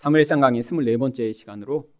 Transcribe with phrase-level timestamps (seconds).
[0.00, 1.90] 사무엘상 강의 24번째 시간으로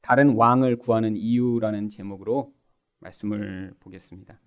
[0.00, 2.54] 다른 왕을 구하는 이유라는 제목으로
[3.00, 4.40] 말씀을 보겠습니다.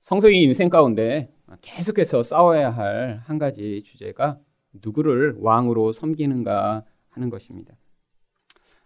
[0.00, 4.40] 성소의 인생 가운데 계속해서 싸워야 할 한 가지 주제가
[4.72, 7.76] 누구를 왕으로 섬기는가 하는 것입니다.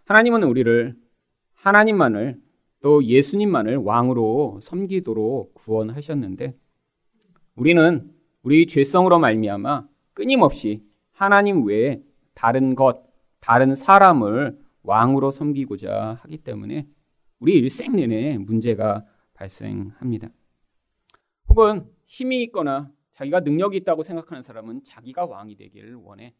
[0.05, 0.95] 하나님은 우리를
[1.55, 2.39] 하나님만을
[2.81, 6.55] 또 예수님만을 왕으로 섬기도록 구원하셨는데
[7.55, 12.03] 우리는 우리 죄성으로 말미암아 끊임없이 하나님 외에
[12.33, 13.03] 다른 것,
[13.39, 16.87] 다른 사람을 왕으로 섬기고자 하기 때문에
[17.39, 20.29] 우리 일생 내내 문제가 발생합니다.
[21.49, 26.33] 혹은 힘이 있거나 자기가 능력이 있다고 생각하는 사람은 자기가 왕이 되기를 원해.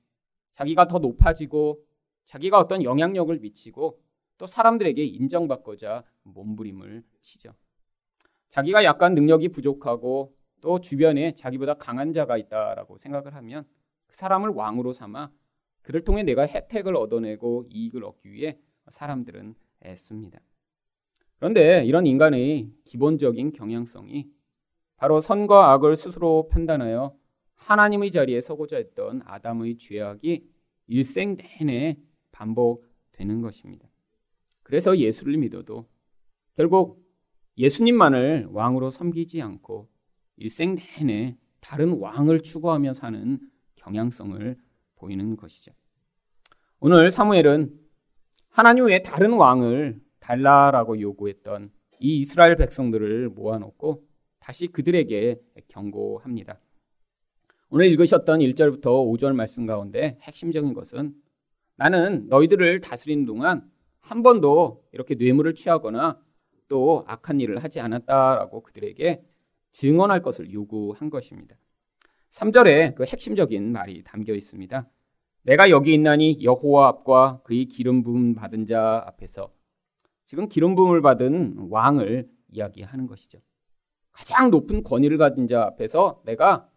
[0.54, 1.84] 자기가 더 높아지고
[2.26, 4.00] 자기가 어떤 영향력을 미치고
[4.38, 7.54] 또 사람들에게 인정받고자 몸부림을 치죠.
[8.50, 13.66] 자기가 약간 능력이 부족하고 또 주변에 자기보다 강한 자가 있다라고 생각을 하면
[14.14, 15.32] 그 사람을 왕으로 삼아
[15.82, 18.60] 그를 통해 내가 혜택을 얻어내고 이익을 얻기 위해
[18.90, 20.40] 사람들은 애씁니다.
[21.38, 24.30] 그런데 이런 인간의 기본적인 경향성이
[24.98, 27.18] 바로 선과 악을 스스로 판단하여
[27.56, 30.48] 하나님의 자리에 서고자 했던 아담의 죄악이
[30.88, 31.98] 일생 내내
[32.32, 33.90] 반복되는 것입니다.
[34.62, 35.88] 그래서 예수를 믿어도
[36.56, 37.04] 결국
[37.58, 39.90] 예수님만을 왕으로 섬기지 않고
[40.38, 43.40] 일생 내내 다른 왕을 추구하며 사는
[43.84, 44.58] 경향성을
[44.96, 45.72] 보이는 것이죠.
[46.80, 47.80] 오늘 사무엘은
[48.50, 54.06] 하나님 외에 다른 왕을 달라라고 요구했던 이 이스라엘 백성들을 모아놓고
[54.40, 56.60] 다시 그들에게 경고합니다.
[57.70, 61.16] 오늘 읽으셨던 1절부터 5절 말씀 가운데 핵심적인 것은
[61.76, 66.20] 나는 너희들을 다스리는 동안 한 번도 이렇게 뇌물을 취하거나
[66.68, 69.24] 또 악한 일을 하지 않았다라고 그들에게
[69.72, 71.56] 증언할 것을 요구한 것입니다.
[72.34, 74.90] 3절에 그 핵심적인 말이 담겨 있습니다.
[75.44, 79.54] 내가 여기 있나니 여호와 앞과 그의 기름 부음 받은 자 앞에서
[80.26, 83.40] 지금 기름 부음을 받은 왕을 이야기하는 것이죠.
[84.12, 86.70] 가장 높은 권위를 가진 자 앞에서 내가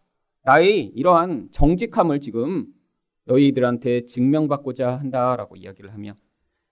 [0.42, 2.66] 나의 이러한 정직함을 지금
[3.24, 6.16] 너희들한테 증명받고자 한다라고 이야기를 하며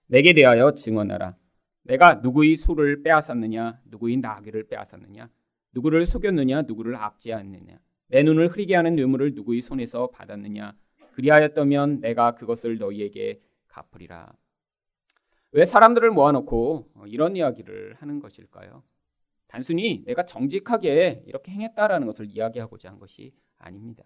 [0.07, 1.35] 내게 대하여 증언하라.
[1.83, 5.29] 내가 누구의 소를 빼앗았느냐, 누구의 나귀를 빼앗았느냐,
[5.73, 10.75] 누구를 속였느냐, 누구를 압제하느냐, 내 눈을 흐리게 하는 뇌물을 누구의 손에서 받았느냐,
[11.13, 14.33] 그리하였다면 내가 그것을 너희에게 갚으리라.
[15.51, 18.83] 왜 사람들을 모아놓고 이런 이야기를 하는 것일까요?
[19.47, 24.03] 단순히 내가 정직하게 이렇게 행했다라는 것을 이야기하고자 한 것이 아닙니다.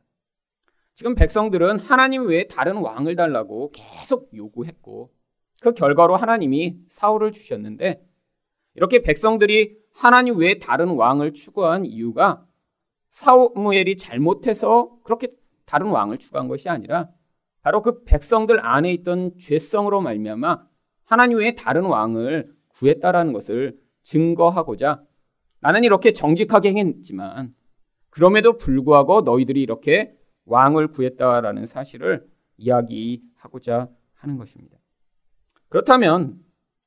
[0.93, 5.11] 지금 백성들은 하나님 외에 다른 왕을 달라고 계속 요구했고
[5.61, 8.05] 그 결과로 하나님이 사울을 주셨는데
[8.75, 12.45] 이렇게 백성들이 하나님 외에 다른 왕을 추구한 이유가
[13.11, 15.29] 사무엘이 잘못해서 그렇게
[15.65, 17.09] 다른 왕을 추구한 것이 아니라
[17.61, 20.65] 바로 그 백성들 안에 있던 죄성으로 말미암아
[21.05, 25.03] 하나님 외에 다른 왕을 구했다라는 것을 증거하고자
[25.59, 27.53] 나는 이렇게 정직하게 행했지만
[28.09, 30.15] 그럼에도 불구하고 너희들이 이렇게
[30.45, 32.27] 왕을 구했다라는 사실을
[32.57, 34.77] 이야기하고자 하는 것입니다.
[35.69, 36.39] 그렇다면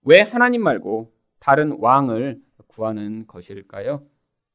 [0.03, 4.05] 왜 하나님 말고 다른 왕을 구하는 것일까요?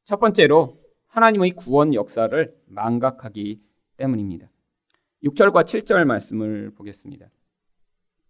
[0.04, 0.77] 첫 번째로
[1.08, 3.60] 하나님의 구원 역사를 망각하기
[3.96, 4.50] 때문입니다.
[5.24, 7.28] 6절과 7절 말씀을 보겠습니다.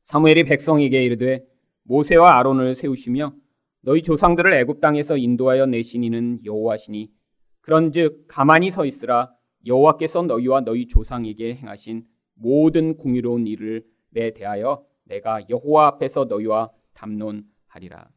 [0.04, 1.44] 사무엘이 백성에게 이르되
[1.82, 3.34] 모세와 아론을 세우시며
[3.82, 7.12] 너희 조상들을 애굽 땅에서 인도하여 내신 이는 여호와시니
[7.60, 9.32] 그런즉 가만히 서 있으라
[9.66, 18.08] 여호와께서 너희와 너희 조상에게 행하신 모든 공의로운 일을 내 대하여 내가 여호와 앞에서 너희와 담론하리라.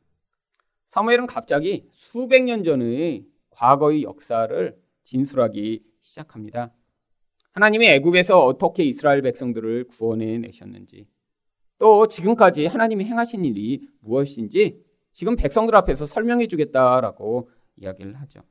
[0.90, 6.73] 사무엘은 갑자기 수백 년 전의 과거의 역사를 진술하기 시작합니다.
[7.53, 11.07] 하나님이 애굽에서 어떻게 이스라엘 백성들을 구원해 내셨는지,
[11.78, 18.41] 또 지금까지 하나님이 행하신 일이 무엇인지 지금 백성들 앞에서 설명해 주겠다라고 이야기를 하죠.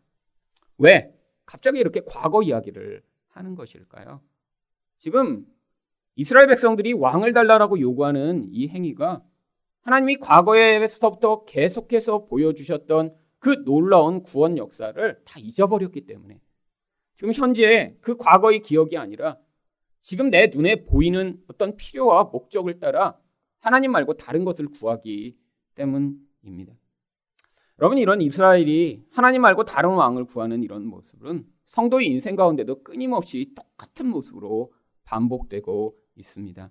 [0.78, 1.14] 왜?
[1.46, 4.20] 갑자기 이렇게 과거 이야기를 하는 것일까요?
[4.98, 5.46] 지금
[6.16, 9.22] 이스라엘 백성들이 왕을 달라라고 요구하는 이 행위가
[9.82, 16.40] 하나님이 과거에서부터 계속해서 보여주셨던 그 놀라운 구원 역사를 다 잊어버렸기 때문에
[17.14, 19.36] 지금 현재 그 과거의 기억이 아니라
[20.00, 23.18] 지금 내 눈에 보이는 어떤 필요와 목적을 따라
[23.58, 25.36] 하나님 말고 다른 것을 구하기
[25.74, 26.74] 때문입니다.
[27.78, 34.06] 여러분 이런 이스라엘이 하나님 말고 다른 왕을 구하는 이런 모습은 성도의 인생 가운데도 끊임없이 똑같은
[34.08, 34.72] 모습으로
[35.04, 36.70] 반복되고 있습니다.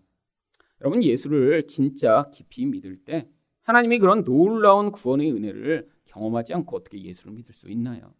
[0.81, 3.27] 여러분 예수를 진짜 깊이 믿을 때
[3.63, 8.13] 하나님이 그런 놀라운 구원의 은혜를 경험하지 않고 어떻게 예수를 믿을 수 있나요?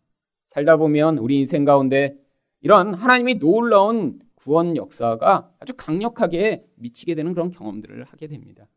[0.50, 2.16] 살다 보면 우리 인생 가운데
[2.62, 8.68] 이런 하나님이 놀라운 구원 역사가 아주 강력하게 미치게 되는 그런 경험들을 하게 됩니다.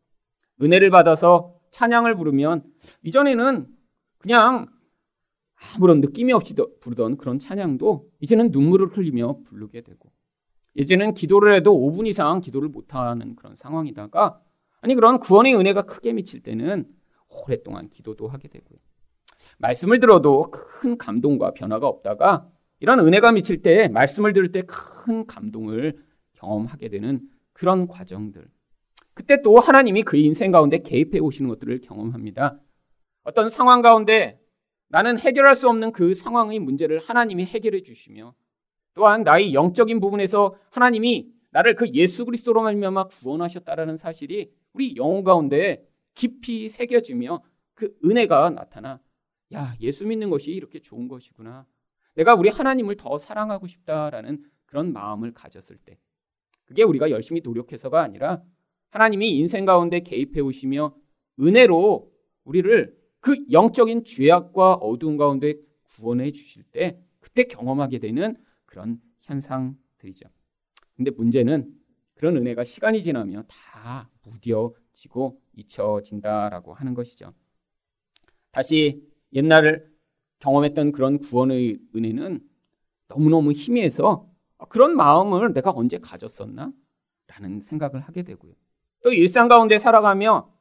[0.61, 2.63] 은혜를 받아서 찬양을 부르면
[3.03, 3.67] 이전에는
[4.17, 4.67] 그냥
[5.75, 10.11] 아무런 느낌이 없이 부르던 그런 찬양도 이제는 눈물을 흘리며 부르게 되고
[10.75, 14.41] 이제는 기도를 해도 5분 이상 기도를 못하는 그런 상황이다가
[14.81, 16.85] 아니 그런 구원의 은혜가 크게 미칠 때는
[17.29, 18.79] 오랫동안 기도도 하게 되고요.
[19.57, 22.47] 말씀을 들어도 큰 감동과 변화가 없다가
[22.79, 25.97] 이런 은혜가 미칠 때 말씀을 들을 때 큰 감동을
[26.33, 27.21] 경험하게 되는
[27.53, 28.47] 그런 과정들.
[29.13, 32.59] 그때 또 하나님이 그 인생 가운데 개입해 오시는 것들을 경험합니다.
[33.23, 34.39] 어떤 상황 가운데
[34.89, 38.33] 나는 해결할 수 없는 그 상황의 문제를 하나님이 해결해 주시며
[38.93, 45.83] 또한 나의 영적인 부분에서 하나님이 나를 그 예수 그리스도로 말미암아 구원하셨다라는 사실이 우리 영혼 가운데
[46.15, 47.41] 깊이 새겨지며
[47.73, 48.99] 그 은혜가 나타나
[49.53, 51.65] 야 예수 믿는 것이 이렇게 좋은 것이구나
[52.15, 55.97] 내가 우리 하나님을 더 사랑하고 싶다라는 그런 마음을 가졌을 때
[56.65, 58.41] 그게 우리가 열심히 노력해서가 아니라
[58.89, 60.95] 하나님이 인생 가운데 개입해 오시며
[61.39, 62.11] 은혜로
[62.43, 65.55] 우리를 그 영적인 죄악과 어두운 가운데
[65.95, 68.35] 구원해 주실 때 그때 경험하게 되는
[68.65, 70.27] 그런 현상들이죠.
[70.95, 71.73] 근데 문제는
[72.15, 77.33] 그런 은혜가 시간이 지나면 다 무뎌지고 잊혀진다라고 하는 것이죠.
[78.51, 79.03] 다시
[79.33, 79.91] 옛날을
[80.39, 82.41] 경험했던 그런 구원의 은혜는
[83.07, 84.29] 너무너무 희미해서
[84.69, 86.71] 그런 마음을 내가 언제 가졌었나?
[87.27, 88.53] 라는 생각을 하게 되고요.
[89.03, 90.51] 또 일상 가운데 살아가며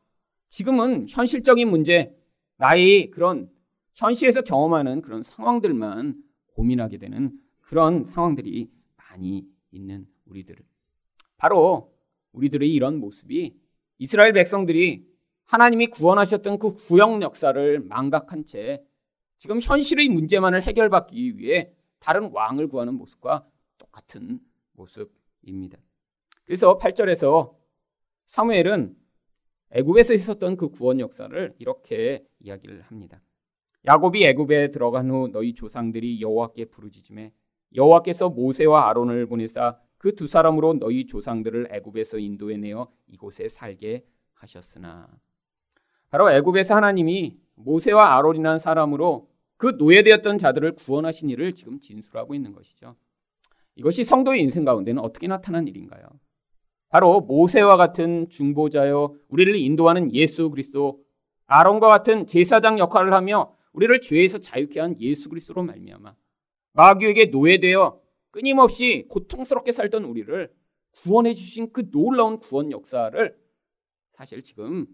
[0.48, 2.16] 지금은 현실적인 문제,
[2.56, 3.50] 나의 그런
[3.94, 6.22] 현실에서 경험하는 그런 상황들만
[6.54, 10.56] 고민하게 되는 그런 상황들이 많이 있는 우리들.
[11.36, 11.92] 바로
[12.32, 13.56] 우리들의 이런 모습이
[13.98, 15.12] 이스라엘 백성들이
[15.46, 18.82] 하나님이 구원하셨던 그 구역 역사를 망각한 채
[19.38, 23.46] 지금 현실의 문제만을 해결받기 위해 다른 왕을 구하는 모습과
[23.78, 24.40] 똑같은
[24.72, 25.78] 모습입니다.
[26.44, 27.54] 그래서 8절에서
[28.26, 28.96] 사무엘은
[29.70, 33.22] 애굽에서 있었던 그 구원 역사를 이렇게 이야기를 합니다.
[33.84, 37.32] 야곱이 애굽에 들어간 후 너희 조상들이 여호와께 부르짖음에
[37.74, 44.04] 여호와께서 모세와 아론을 보내사 그 두 사람으로 너희 조상들을 애굽에서 인도해 내어 이곳에 살게
[44.34, 45.08] 하셨으나
[46.12, 52.97] 바로 애굽에서 하나님이 모세와 아론이라는 사람으로 그 노예되었던 자들을 구원하신 일을 지금 진술하고 있는 것이죠.
[53.76, 56.05] 이것이 성도의 인생 가운데는 어떻게 나타난 일인가요?
[56.91, 61.03] 바로 모세와 같은 중보자여 우리를 인도하는 예수 그리스도
[61.47, 66.14] 아론과 같은 제사장 역할을 하며 우리를 죄에서 자유케 한 예수 그리스도로 말미암아
[66.75, 67.99] 마귀에게 노예되어
[68.31, 70.53] 끊임없이 고통스럽게 살던 우리를
[70.91, 73.35] 구원해 주신 그 놀라운 구원 역사를
[74.12, 74.87] 사실 지금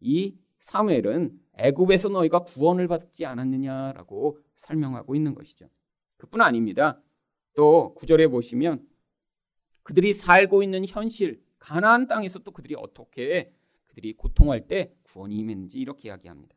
[0.00, 5.68] 이 사무엘은 애굽에서 너희가 구원을 받지 않았느냐라고 설명하고 있는 것이죠.
[6.16, 7.00] 그뿐 아닙니다.
[7.54, 8.86] 또 구절에 보시면
[9.82, 13.52] 그들이 살고 있는 현실, 가나안 땅에서 또 그들이 어떻게
[13.86, 16.54] 그들이 고통할 때 구원이 임했는지 이렇게 이야기합니다.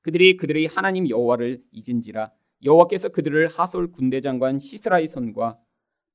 [0.00, 2.32] 그들이 그들의 하나님 여호와를 잊은지라
[2.64, 5.58] 여호와께서 그들을 하솔 군대 장관 시스라의 손과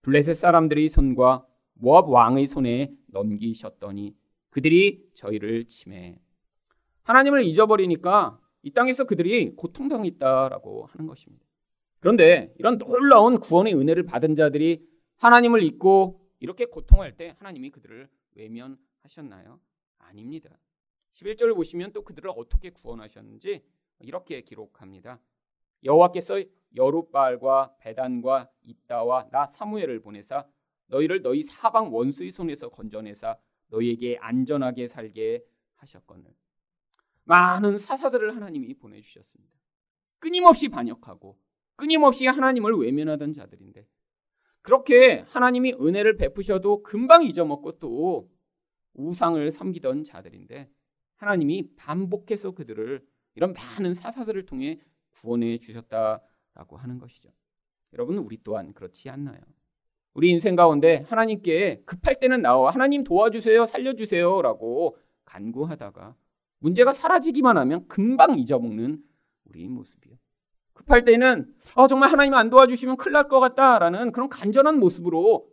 [0.03, 4.15] 블레셋 사람들의 손과 모압 왕의 손에 넘기셨더니
[4.49, 6.17] 그들이 저희를 침해
[7.03, 11.45] 하나님을 잊어버리니까 이 땅에서 그들이 고통당했다라고 하는 것입니다.
[11.99, 14.85] 그런데 이런 놀라운 구원의 은혜를 받은 자들이
[15.17, 19.59] 하나님을 잊고 이렇게 고통할 때 하나님이 그들을 외면하셨나요?
[19.99, 20.49] 아닙니다.
[21.13, 23.63] 11절을 보시면 또 그들을 어떻게 구원하셨는지
[23.99, 25.19] 이렇게 기록합니다.
[25.83, 26.43] 여호와께서
[26.75, 30.45] 여룻바알과 베단과 입다와 나 사무엘을 보내사
[30.87, 33.37] 너희를 너희 사방 원수의 손에서 건져내사
[33.69, 35.43] 너희에게 안전하게 살게
[35.75, 36.33] 하셨거늘
[37.25, 39.53] 많은 사사들을 하나님이 보내주셨습니다.
[40.19, 41.37] 끊임없이 반역하고
[41.75, 43.87] 끊임없이 하나님을 외면하던 자들인데
[44.61, 48.29] 그렇게 하나님이 은혜를 베푸셔도 금방 잊어먹고 또
[48.93, 50.69] 우상을 섬기던 자들인데
[51.17, 54.79] 하나님이 반복해서 그들을 이런 많은 사사들을 통해
[55.11, 57.29] 구원해 주셨다라고 하는 것이죠.
[57.93, 59.39] 여러분 우리 또한 그렇지 않나요?
[60.13, 66.15] 우리 인생 가운데 하나님께 급할 때는 나와 하나님 도와주세요, 살려주세요라고 간구하다가
[66.63, 69.03] 문제가 사라지기만 하면 금방 잊어먹는
[69.43, 70.15] 우리 모습이요.
[70.71, 75.45] 급할 때는 어, 정말 하나님 안 도와주시면 큰일 날 것 같다라는 그런 간절한 모습으로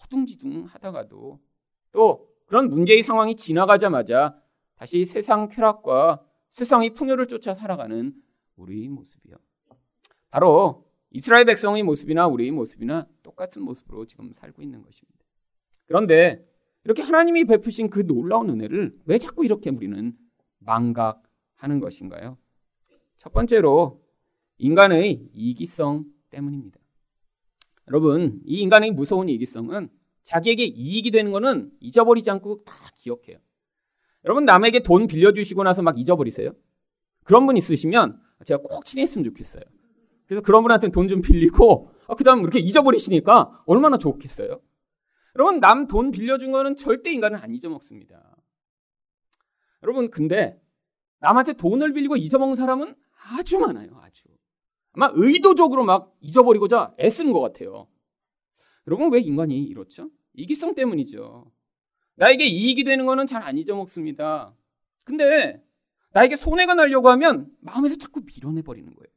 [0.00, 1.38] 허둥지둥 하다가도
[1.92, 4.36] 또 그런 문제의 상황이 지나가자마자
[4.76, 8.14] 다시 세상 쾌락과 세상의 풍요를 쫓아 살아가는
[8.56, 9.36] 우리의 모습이요.
[10.30, 15.18] 바로 이스라엘 백성의 모습이나 우리의 모습이나 똑같은 모습으로 지금 살고 있는 것입니다.
[15.86, 16.48] 그런데
[16.84, 20.16] 이렇게 하나님이 베푸신 그 놀라운 은혜를 왜 자꾸 이렇게 우리는
[20.64, 22.38] 망각하는 것인가요?
[23.16, 24.02] 첫 번째로
[24.58, 26.78] 인간의 이기성 때문입니다.
[27.88, 29.88] 여러분, 이 인간의 무서운 이기성은
[30.22, 33.38] 자기에게 이익이 되는 거는 잊어버리지 않고 다 기억해요.
[34.24, 36.52] 여러분, 남에게 돈 빌려주시고 나서 막 잊어버리세요?
[37.24, 39.62] 그런 분 있으시면 제가 꼭 친했으면 좋겠어요.
[40.26, 44.60] 그래서 그런 분한테 돈 좀 빌리고, 아, 그 다음 이렇게 잊어버리시니까 얼마나 좋겠어요?
[45.36, 48.33] 여러분, 남 돈 빌려준 거는 절대 인간은 안 잊어먹습니다.
[49.84, 50.60] 여러분, 근데
[51.20, 52.96] 남한테 돈을 빌리고 잊어먹는 사람은
[53.28, 54.24] 아주 많아요, 아주.
[54.92, 57.86] 아마 의도적으로 막 잊어버리고자 애쓰는 것 같아요.
[58.86, 60.10] 여러분, 왜 인간이 이렇죠?
[60.32, 61.50] 이기성 때문이죠.
[62.16, 64.54] 나에게 이익이 되는 거는 잘 안 잊어먹습니다.
[65.04, 65.62] 근데
[66.12, 69.12] 나에게 손해가 나려고 하면 마음에서 자꾸 밀어내버리는 거예요.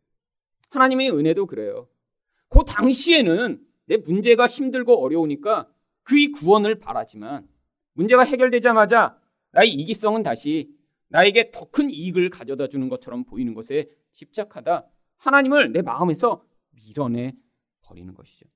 [0.71, 1.87] 하나님의 은혜도 그래요.
[2.49, 5.69] 그 당시에는 내 문제가 힘들고 어려우니까
[6.03, 7.47] 그의 구원을 바라지만
[7.93, 9.17] 문제가 해결되자마자
[9.51, 10.75] 나의 이기성은 다시
[11.09, 14.85] 나에게 더 큰 이익을 가져다 주는 것처럼 보이는 것에 집착하다
[15.17, 17.33] 하나님을 내 마음에서 밀어내
[17.81, 18.47] 버리는 것이죠.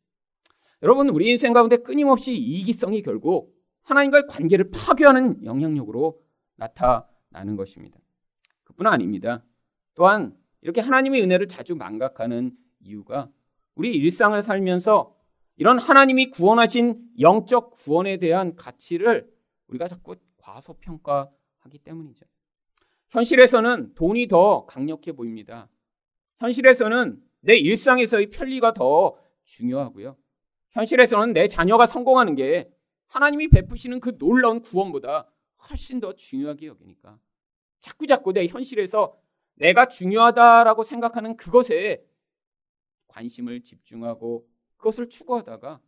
[0.83, 6.19] 여러분, 우리 인생 가운데 끊임없이 이기성이 결국 하나님과의 관계를 파괴하는 영향력으로
[6.55, 7.99] 나타나는 것입니다.
[8.63, 9.43] 그뿐 아닙니다.
[9.93, 13.29] 또한 이렇게 하나님의 은혜를 자주 망각하는 이유가
[13.75, 15.15] 우리 일상을 살면서
[15.57, 19.31] 이런 하나님이 구원하신 영적 구원에 대한 가치를
[19.67, 22.25] 우리가 자꾸 과소평가하기 때문이죠.
[23.09, 25.69] 현실에서는 돈이 더 강력해 보입니다.
[26.39, 30.17] 현실에서는 내 일상에서의 편리가 더 중요하고요.
[30.71, 32.69] 현실에서는 내 자녀가 성공하는 게
[33.07, 35.29] 하나님이 베푸시는 그 놀라운 구원보다
[35.69, 37.19] 훨씬 더 중요하게 여기니까
[37.79, 39.17] 자꾸 자꾸 내 현실에서
[39.55, 42.05] 내가 중요하다라고 생각하는 그것에
[43.07, 45.81] 관심을 집중하고 그것을 추구하다가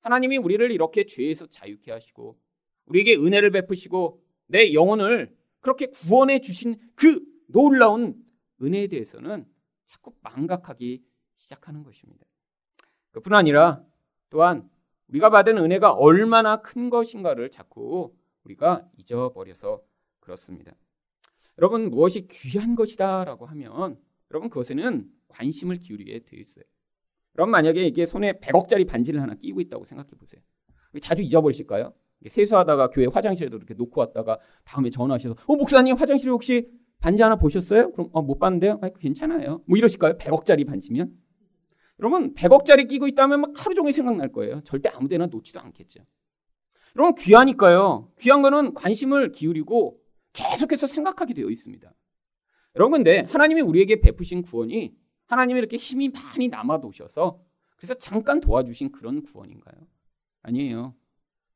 [0.00, 2.38] 하나님이 우리를 이렇게 죄에서 자유케 하시고
[2.86, 8.14] 우리에게 은혜를 베푸시고 내 영혼을 그렇게 구원해 주신 그 놀라운
[8.60, 9.46] 은혜에 대해서는
[9.86, 11.04] 자꾸 망각하기
[11.36, 12.26] 시작하는 것입니다.
[13.12, 13.84] 그뿐 아니라
[14.30, 14.68] 또한
[15.08, 19.82] 우리가 받은 은혜가 얼마나 큰 것인가를 자꾸 우리가 잊어버려서
[20.20, 20.72] 그렇습니다.
[21.58, 26.64] 여러분 무엇이 귀한 것이다라고 하면 여러분 그것에는 관심을 기울이게 되어 있어요.
[27.32, 30.40] 그럼 만약에 이게 손에 100억짜리 반지를 하나 끼고 있다고 생각해 보세요.
[31.00, 31.94] 자주 잊어버리실까요?
[32.30, 37.90] 세수하다가 교회 화장실에도 이렇게 놓고 왔다가 다음에 전화하셔서 어 목사님 화장실에 혹시 반지 하나 보셨어요?
[37.92, 38.78] 그럼 어, 못 봤는데요.
[38.80, 39.62] 아, 괜찮아요.
[39.66, 40.16] 뭐 이러실까요?
[40.18, 41.12] 100억짜리 반지면?
[42.00, 44.60] 여러분 100억짜리 끼고 있다면 막 하루 종일 생각날 거예요.
[44.62, 46.04] 절대 아무데나 놓지도 않겠죠.
[46.96, 48.10] 여러분 귀하니까요.
[48.20, 49.98] 귀한 거는 관심을 기울이고
[50.32, 51.92] 계속해서 생각하게 되어 있습니다.
[52.76, 54.94] 여러분 근데 하나님이 우리에게 베푸신 구원이
[55.26, 57.40] 하나님이 이렇게 힘이 많이 남아도셔서
[57.76, 59.74] 그래서 잠깐 도와주신 그런 구원인가요?
[60.42, 60.94] 아니에요.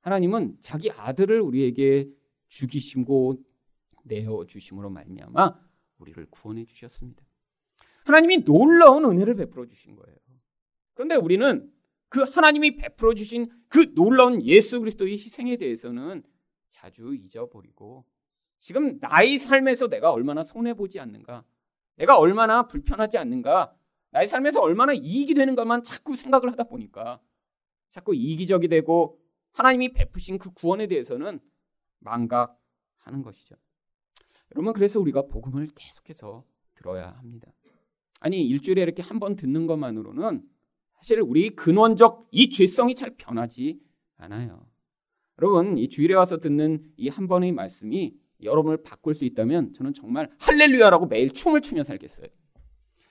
[0.06, 2.08] 하나님은 자기 아들을 우리에게
[2.46, 3.42] 죽이시고
[4.04, 5.58] 내어 주심으로 말미암아
[5.98, 7.24] 우리를 구원해 주셨습니다.
[8.04, 10.16] 하나님이 놀라운 은혜를 베풀어 주신 거예요.
[10.94, 11.68] 그런데 우리는
[12.08, 16.22] 그 하나님이 베풀어 주신 그 놀라운 예수 그리스도의 희생에 대해서는
[16.68, 18.04] 자주 잊어버리고
[18.60, 21.44] 지금 나의 삶에서 내가 얼마나 손해 보지 않는가,
[21.96, 23.74] 내가 얼마나 불편하지 않는가,
[24.12, 27.20] 나의 삶에서 얼마나 이익이 되는가만 자꾸 생각을 하다 보니까
[27.90, 29.25] 자꾸 이기적이 되고
[29.56, 31.40] 하나님이 베푸신 그 구원에 대해서는
[32.00, 33.56] 망각하는 것이죠.
[34.54, 36.44] 여러분 그래서 우리가 복음을 계속해서
[36.74, 37.50] 들어야 합니다.
[38.20, 40.42] 아니 일주일에 이렇게 한 번 듣는 것만으로는
[40.96, 43.80] 사실 우리 근원적 이 죄성이 잘 변하지
[44.18, 44.66] 않아요.
[45.40, 50.30] 여러분 이 주일에 와서 듣는 이 한 번의 말씀이 여러분을 바꿀 수 있다면 저는 정말
[50.38, 52.28] 할렐루야라고 매일 춤을 추며 살겠어요.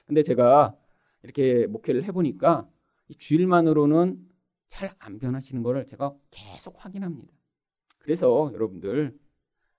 [0.05, 0.75] 근데 제가
[1.23, 2.69] 이렇게 목회를 해보니까
[3.09, 4.19] 이 주일만으로는
[4.75, 7.32] 잘 안 변하시는 것을 제가 계속 확인합니다.
[8.00, 9.17] 그래서 여러분들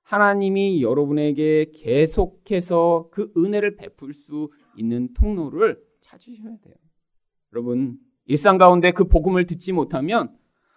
[0.02, 6.74] 하나님이 여러분에게 계속해서 그 은혜를 베풀 수 있는 통로를 찾으셔야 돼요.
[7.52, 10.34] 여러분, 일상 가운데 그 복음을 듣지 못하면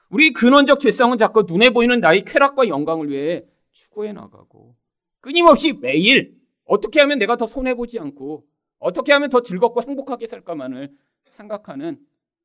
[0.09, 4.75] 우리 근원적 죄성은 자꾸 눈에 보이는 나의 쾌락과 영광을 위해 추구해 나가고
[5.21, 8.45] 끊임없이 매일 어떻게 하면 내가 더 손해 보지 않고
[8.79, 10.91] 어떻게 하면 더 즐겁고 행복하게 살까만을
[11.25, 11.99] 생각하는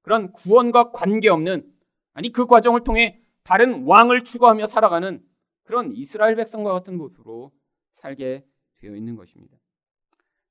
[0.05, 1.73] 그런 구원과 관계없는
[2.13, 5.25] 아니 그 과정을 통해 다른 왕을 추구하며 살아가는
[5.65, 7.51] 그런 이스라엘 백성과 같은 모습으로
[7.95, 8.47] 살게
[8.77, 9.57] 되어 있는 것입니다.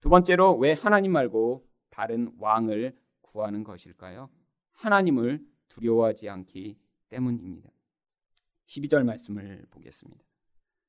[0.02, 4.30] 두 번째로 왜 하나님 말고 다른 왕을 구하는 것일까요?
[4.74, 6.76] 하나님을 두려워하지 않기
[7.10, 7.70] 때문입니다.
[8.66, 10.24] 12절 말씀을 보겠습니다.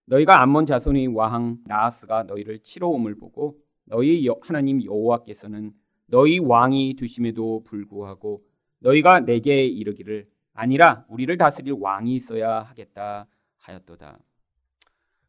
[0.07, 5.75] 너희가 암몬 자손의 왕 나하스가 너희를 치러 옴을 보고 너희 하나님 여호와께서는
[6.07, 8.43] 너희 왕이 되심에도 불구하고
[8.81, 13.27] 너희가 내게 이르기를 아니라 우리를 다스릴 왕이 있어야 하겠다
[13.59, 14.19] 하였도다.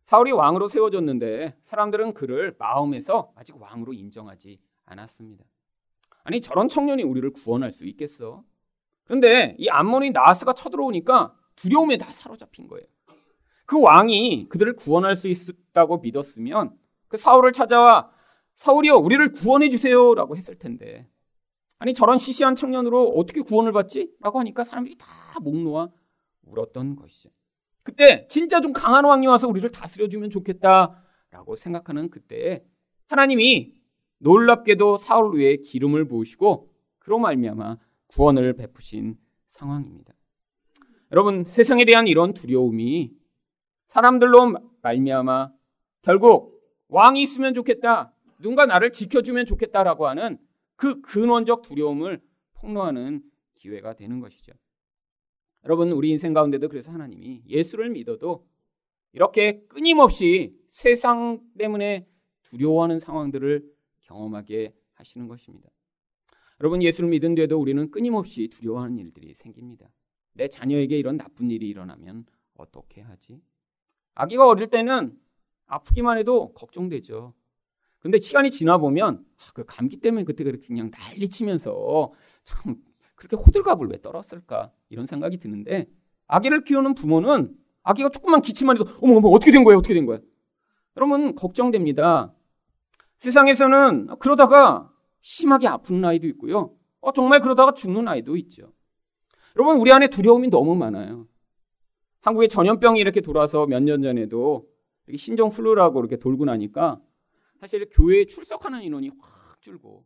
[0.04, 5.44] 사울이 왕으로 세워졌는데 사람들은 그를 마음에서 아직 왕으로 인정하지 않았습니다.
[6.24, 8.44] 아니 저런 청년이 우리를 구원할 수 있겠어?
[9.06, 12.86] 그런데 이 암몬이 나하스가 쳐들어오니까 두려움에 다 사로잡힌 거예요.
[13.66, 18.12] 그 왕이 그들을 구원할 수 있다고 믿었으면 그 사울을 찾아와
[18.56, 21.08] 사울이여 우리를 구원해 주세요라고 했을 텐데
[21.77, 24.10] 아니 저런 시시한 청년으로 어떻게 구원을 받지?
[24.22, 25.89] 라고 하니까 사람들이 다 목 놓아
[26.44, 27.29] 울었던 것이죠.
[27.84, 32.63] 그때 진짜 좀 강한 왕이 와서 우리를 다스려주면 좋겠다라고 생각하는 그때에
[33.08, 33.74] 하나님이
[34.20, 37.77] 놀랍게도 사울 위에 기름을 부으시고 그로 말미암아
[38.08, 39.17] 구원을 베푸신
[39.48, 40.13] 상황입니다.
[41.12, 43.12] 여러분 세상에 대한 이런 두려움이
[43.89, 45.51] 사람들로 말미암아
[46.01, 48.13] 결국 왕이 있으면 좋겠다.
[48.39, 50.38] 누군가 나를 지켜주면 좋겠다라고 하는
[50.75, 52.22] 그 근원적 두려움을
[52.53, 53.24] 폭로하는
[53.55, 54.53] 기회가 되는 것이죠.
[55.63, 58.46] 여러분, 우리 인생 가운데도 그래서 하나님이 예수를 믿어도
[59.13, 62.08] 이렇게 끊임없이 세상 때문에
[62.44, 63.65] 두려워하는 상황들을
[64.01, 65.70] 경험하게 하시는 것입니다.
[66.60, 69.89] 여러분, 예수를 믿은 뒤에도 우리는 끊임없이 두려워하는 일들이 생깁니다.
[70.34, 73.41] 내 자녀에게 이런 나쁜 일이 일어나면 어떻게 하지?
[74.13, 75.17] 아기가 어릴 때는
[75.65, 77.34] 아프기만 해도 걱정되죠.
[78.06, 82.12] 근데 시간이 지나 보면 아, 그 감기 때문에 그때 그렇게 그냥 난리치면서
[82.44, 82.76] 참
[83.16, 85.88] 그렇게 호들갑을 왜 떨었을까 이런 생각이 드는데
[86.28, 90.20] 아기를 키우는 부모는 아기가 조금만 기침만 해도 어머 어머 어떻게 된 거야 어떻게 된 거야
[90.96, 92.32] 여러분 걱정됩니다.
[93.18, 96.76] 세상에서는 그러다가 심하게 아픈 아이도 있고요.
[97.02, 98.72] 어, 정말 그러다가 죽는 아이도 있죠.
[99.56, 101.26] 여러분 우리 안에 두려움이 너무 많아요.
[102.22, 104.68] 한국에 전염병이 이렇게 돌아서 몇 년 전에도
[105.18, 107.02] 신종 플루라고 이렇게 돌고 나니까
[107.65, 110.05] 사실 교회에 출석하는 인원이 확 줄고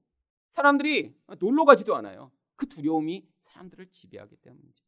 [0.51, 2.31] 사람들이 놀러 가지도 않아요.
[2.55, 4.85] 그 두려움이 사람들을 지배하기 때문이죠.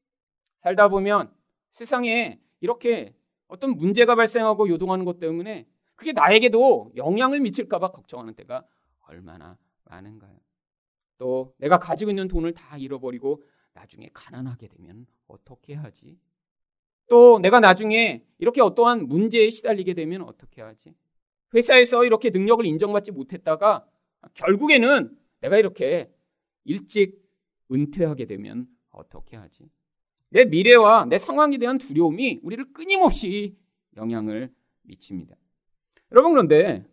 [0.60, 1.36] 살다 보면
[1.74, 3.14] 세상에 이렇게
[3.50, 8.66] 어떤 문제가 발생하고 요동하는 것 때문에 그게 나에게도 영향을 미칠까봐 걱정하는 때가
[9.02, 10.40] 얼마나 많은가요?
[11.18, 16.18] 또 내가 가지고 있는 돈을 다 잃어버리고 나중에 가난하게 되면 어떻게 하지?
[17.10, 20.96] 또 내가 나중에 이렇게 어떠한 문제에 시달리게 되면 어떻게 하지?
[21.54, 23.86] 회사에서 이렇게 능력을 인정받지 못했다가
[24.34, 26.12] 결국에는 내가 이렇게
[26.64, 27.22] 일찍
[27.72, 29.70] 은퇴하게 되면 어떻게 하지?
[30.30, 33.58] 내 미래와 내 상황에 대한 두려움이 우리를 끊임없이
[33.98, 35.36] 영향을 미칩니다.
[36.12, 36.86] 여러분 그런데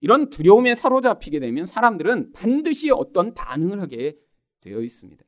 [0.00, 4.16] 이런 두려움에 사로잡히게 되면 사람들은 반드시 어떤 반응을 하게
[4.60, 5.24] 되어 있습니다.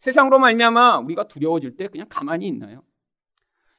[0.00, 2.82] 세상으로 말미암아 우리가 두려워질 때 그냥 가만히 있나요?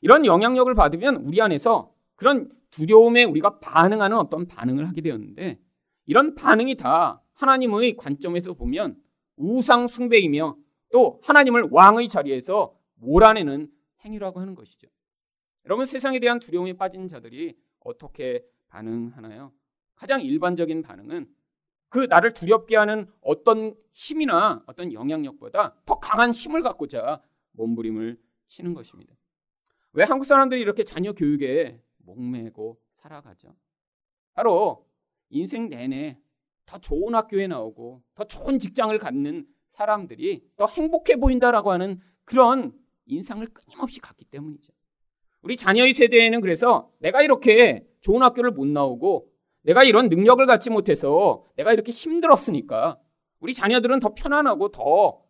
[0.01, 1.90] 이런 영향력을 받으면 우리 안에서
[2.21, 5.59] 그런 두려움에 우리가 반응하는 어떤 반응을 하게 되었는데
[6.05, 9.01] 이런 반응이 다 하나님의 관점에서 보면
[9.37, 10.55] 우상 숭배이며
[10.91, 13.71] 또 하나님을 왕의 자리에서 몰아내는
[14.05, 14.87] 행위라고 하는 것이죠.
[15.65, 19.51] 여러분 세상에 대한 두려움에 빠진 자들이 어떻게 반응하나요?
[19.95, 21.27] 가장 일반적인 반응은
[21.89, 27.19] 그 나를 두렵게 하는 어떤 힘이나 어떤 영향력보다 더 강한 힘을 갖고자
[27.53, 29.15] 몸부림을 치는 것입니다.
[29.93, 31.81] 왜 한국 사람들이 이렇게 자녀 교육에
[32.15, 33.55] 목매고 살아가죠?
[34.33, 34.85] 바로
[35.29, 36.17] 인생 내내
[36.65, 42.73] 더 좋은 학교에 나오고 더 좋은 직장을 갖는 사람들이 더 행복해 보인다라고 하는 그런
[43.05, 44.71] 인상을 끊임없이 갖기 때문이죠.
[45.41, 49.27] 우리 자녀의 세대에는 그래서 내가 이렇게 좋은 학교를 못 나오고
[49.63, 52.99] 내가 이런 능력을 갖지 못해서 내가 이렇게 힘들었으니까
[53.39, 55.23] 우리 자녀들은 더 편안하고 더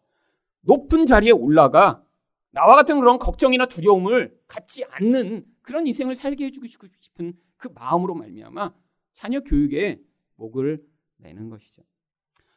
[0.61, 2.03] 높은 자리에 올라가
[2.51, 8.73] 나와 같은 그런 걱정이나 두려움을 갖지 않는 그런 인생을 살게 해주고 싶은 그 마음으로 말미암아
[9.13, 10.01] 자녀 교육에
[10.35, 10.83] 목을
[11.15, 11.81] 내는 것이죠.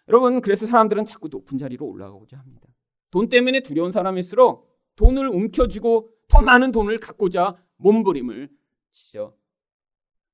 [0.09, 2.67] 여러분 그래서 사람들은 자꾸 높은 자리로 올라가고자 합니다.
[3.13, 8.51] 돈 때문에 두려운 사람일수록 돈을 움켜쥐고 더 많은 돈을 갖고자 몸부림을
[8.91, 9.37] 치죠.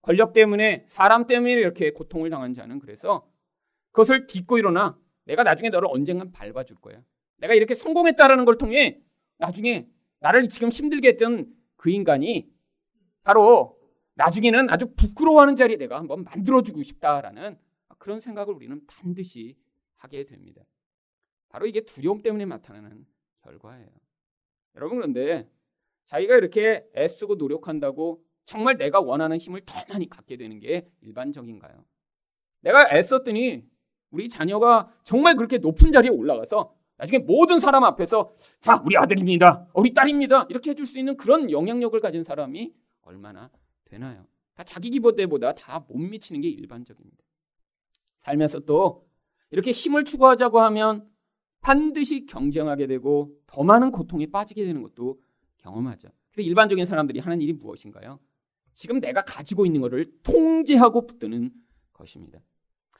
[0.00, 3.30] 권력 때문에 사람 때문에 이렇게 고통을 당한 자는 그래서
[3.90, 7.02] 그것을 딛고 일어나 내가 나중에 너를 언젠간 밟아줄 거야.
[7.36, 9.02] 내가 이렇게 성공했다라는 걸 통해
[9.36, 9.86] 나중에
[10.20, 12.50] 나를 지금 힘들게 했던 그 인간이
[13.30, 13.78] 바로
[14.14, 17.56] 나중에는 아주 부끄러워하는 자리에 내가 한번 만들어주고 싶다라는
[17.98, 19.56] 그런 생각을 우리는 반드시
[19.98, 20.62] 하게 됩니다.
[21.48, 23.06] 바로 이게 두려움 때문에 나타나는
[23.42, 23.86] 결과예요.
[24.74, 25.48] 여러분 그런데
[26.06, 31.84] 자기가 이렇게 애쓰고 노력한다고 정말 내가 원하는 힘을 더 많이 갖게 되는 게 일반적인가요?
[32.62, 33.64] 내가 애썼더니
[34.10, 39.94] 우리 자녀가 정말 그렇게 높은 자리에 올라가서 나중에 모든 사람 앞에서 자 우리 아들입니다 우리
[39.94, 42.74] 딸입니다 이렇게 해줄 수 있는 그런 영향력을 가진 사람이
[43.10, 43.50] 얼마나
[43.84, 44.26] 되나요?
[44.54, 47.18] 다 자기 기보대보다 다 못 미치는 게 일반적입니다.
[48.18, 49.08] 살면서 또
[49.50, 51.08] 이렇게 힘을 추구하자고 하면
[51.60, 55.20] 반드시 경쟁하게 되고 더 많은 고통에 빠지게 되는 것도
[55.58, 56.08] 경험하죠.
[56.30, 58.20] 그래서 일반적인 사람들이 하는 일이 무엇인가요?
[58.72, 61.50] 지금 내가 가지고 있는 것을 통제하고 붙드는
[61.92, 62.40] 것입니다.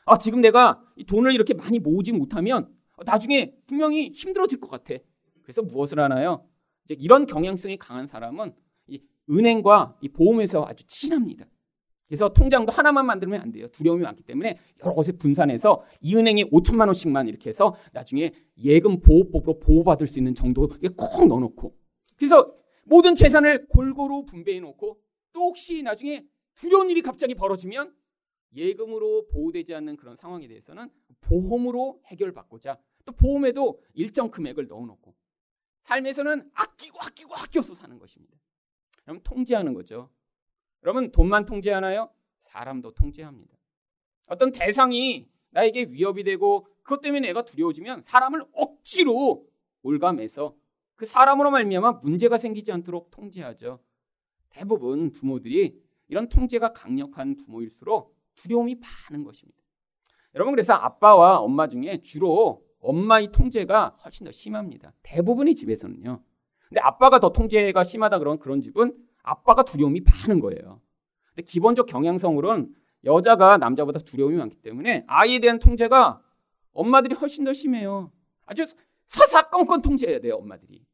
[0.04, 4.94] 아, 지금 내가 돈을 이렇게 많이 모으지 못하면 나중에 분명히 힘들어질 것 같아.
[5.42, 6.46] 그래서 무엇을 하나요?
[6.84, 8.52] 이제 이런 경향성이 강한 사람은 이
[9.30, 11.46] 은행과 이 보험에서 아주 친합니다.
[12.10, 13.68] 그래서 통장도 하나만 만들면 안 돼요.
[13.68, 19.60] 두려움이 많기 때문에 여러 곳에 분산해서 이 은행에 5천만 원씩만 이렇게 해서 나중에 예금 보호법으로
[19.60, 21.72] 보호받을 수 있는 정도 꼭 넣어놓고
[22.16, 22.52] 그래서
[22.84, 25.00] 모든 재산을 골고루 분배해 놓고
[25.32, 26.24] 또 혹시 나중에
[26.56, 27.94] 두려운 일이 갑자기 벌어지면
[28.56, 30.90] 예금으로 보호되지 않는 그런 상황에 대해서는
[31.20, 35.14] 보험으로 해결받고자 또 보험에도 일정 금액을 넣어놓고
[35.82, 38.36] 삶에서는 아끼고 아끼고 아껴서 사는 것입니다.
[39.10, 40.08] 그럼 통제하는 거죠.
[40.84, 42.10] 여러분 돈만 통제하나요?
[42.42, 43.52] 사람도 통제합니다.
[44.28, 49.48] 어떤 대상이 나에게 위협이 되고 그것 때문에 내가 두려워지면 사람을 억지로
[49.82, 50.54] 올감해서
[50.94, 53.80] 그 사람으로 말미암아 문제가 생기지 않도록 통제하죠.
[54.48, 59.58] 대부분 부모들이 이런 통제가 강력한 부모일수록 두려움이 많은 것입니다.
[60.36, 64.92] 여러분 그래서 아빠와 엄마 중에 주로 엄마의 통제가 훨씬 더 심합니다.
[65.02, 66.22] 대부분의 집에서는요.
[66.70, 70.80] 근데 아빠가 더 통제가 심하다 그런 그런 집은 아빠가 두려움이 많은 거예요.
[71.34, 72.72] 근데 기본적 경향성으로는
[73.04, 76.22] 여자가 남자보다 두려움이 많기 때문에 아이에 대한 통제가
[76.72, 78.12] 엄마들이 훨씬 더 심해요.
[78.46, 78.64] 아주
[79.08, 80.86] 사사건건 통제해야 돼요, 엄마들이.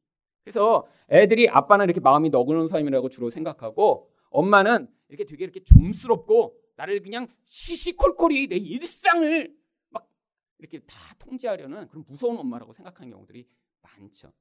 [0.42, 7.02] 그래서 애들이 아빠는 이렇게 마음이 너그러운 사람이라고 주로 생각하고 엄마는 이렇게 되게 이렇게 좀스럽고 나를
[7.02, 9.54] 그냥 시시콜콜이 내 일상을
[9.90, 10.08] 막
[10.58, 13.46] 이렇게 다 통제하려는 그런 무서운 엄마라고 생각하는 경우들이
[13.82, 14.32] 많죠.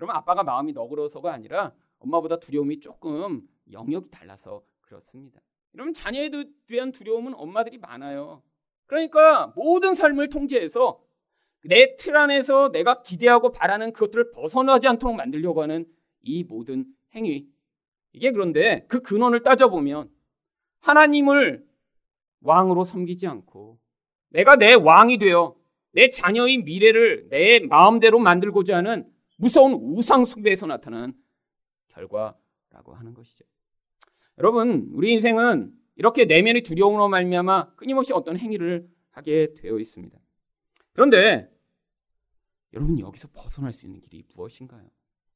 [0.00, 5.42] 그러면 아빠가 마음이 너그러워서가 아니라 엄마보다 두려움이 조금 영역이 달라서 그렇습니다.
[5.74, 6.30] 여러분 자녀에
[6.66, 8.42] 대한 두려움은 엄마들이 많아요.
[8.86, 11.02] 그러니까 모든 삶을 통제해서
[11.64, 15.84] 내 틀 안에서 내가 기대하고 바라는 그것들을 벗어나지 않도록 만들려고 하는
[16.22, 17.46] 이 모든 행위.
[18.14, 20.10] 이게 그런데 그 근원을 따져보면
[20.80, 21.62] 하나님을
[22.40, 23.78] 왕으로 섬기지 않고
[24.30, 25.54] 내가 내 왕이 되어
[25.92, 31.14] 내 자녀의 미래를 내 마음대로 만들고자 하는 무서운 우상 숭배에서 나타난
[31.88, 33.44] 결과라고 하는 것이죠.
[34.38, 40.18] 여러분, 우리 인생은 이렇게 내면의 두려움으로 말미암아 끊임없이 어떤 행위를 하게 되어 있습니다.
[40.92, 41.50] 그런데
[42.74, 44.88] 여러분 여기서 벗어날 수 있는 길이 무엇인가요?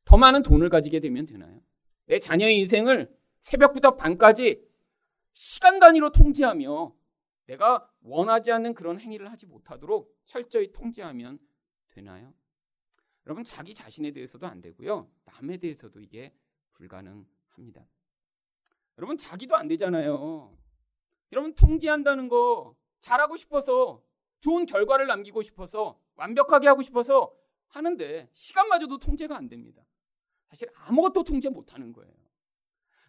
[0.04, 1.60] 더 많은 돈을 가지게 되면 되나요?
[2.06, 3.10] 내 자녀의 인생을
[3.42, 4.62] 새벽부터 밤까지
[5.32, 6.94] 시간 단위로 통제하며
[7.46, 11.38] 내가 원하지 않는 그런 행위를 하지 못하도록 철저히 통제하면
[11.88, 12.32] 되나요?
[13.26, 15.10] 여러분 자기 자신에 대해서도 안 되고요.
[15.24, 16.32] 남에 대해서도 이게
[16.74, 17.86] 불가능합니다.
[18.98, 20.56] 여러분 자기도 안 되잖아요.
[21.32, 24.02] 여러분 통제한다는 거 잘하고 싶어서
[24.40, 27.34] 좋은 결과를 남기고 싶어서 완벽하게 하고 싶어서
[27.68, 29.84] 하는데 시간마저도 통제가 안 됩니다.
[30.48, 32.12] 사실 아무것도 통제 못 하는 거예요.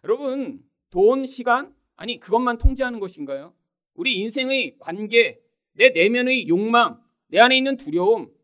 [0.02, 3.54] 여러분 돈, 시간 아니 그것만 통제하는 것인가요?
[3.94, 5.40] 우리 인생의 관계,
[5.72, 8.34] 내 내면의 욕망, 내 안에 있는 두려움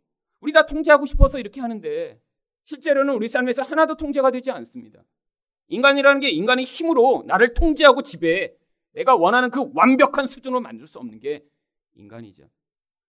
[0.43, 2.21] 우리 다 통제하고 싶어서 이렇게 하는데
[2.65, 5.03] 실제로는 우리 삶에서 하나도 통제가 되지 않습니다.
[5.69, 8.53] 인간이라는 게 인간의 힘으로 나를 통제하고 지배해
[8.93, 11.45] 내가 원하는 그 완벽한 수준으로 만들 수 없는 게
[11.95, 12.45] 인간이죠.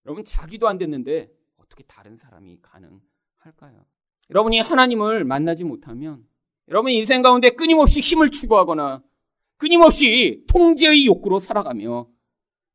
[0.05, 3.83] 여러분 자기도 안 됐는데 어떻게 다른 사람이 가능할까요?
[4.29, 6.25] 여러분이 하나님을 만나지 못하면
[6.69, 9.03] 여러분 인생 가운데 끊임없이 힘을 추구하거나
[9.57, 12.07] 끊임없이 통제의 욕구로 살아가며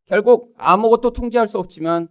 [0.07, 2.09] 결국 아무것도 통제할 수 없지만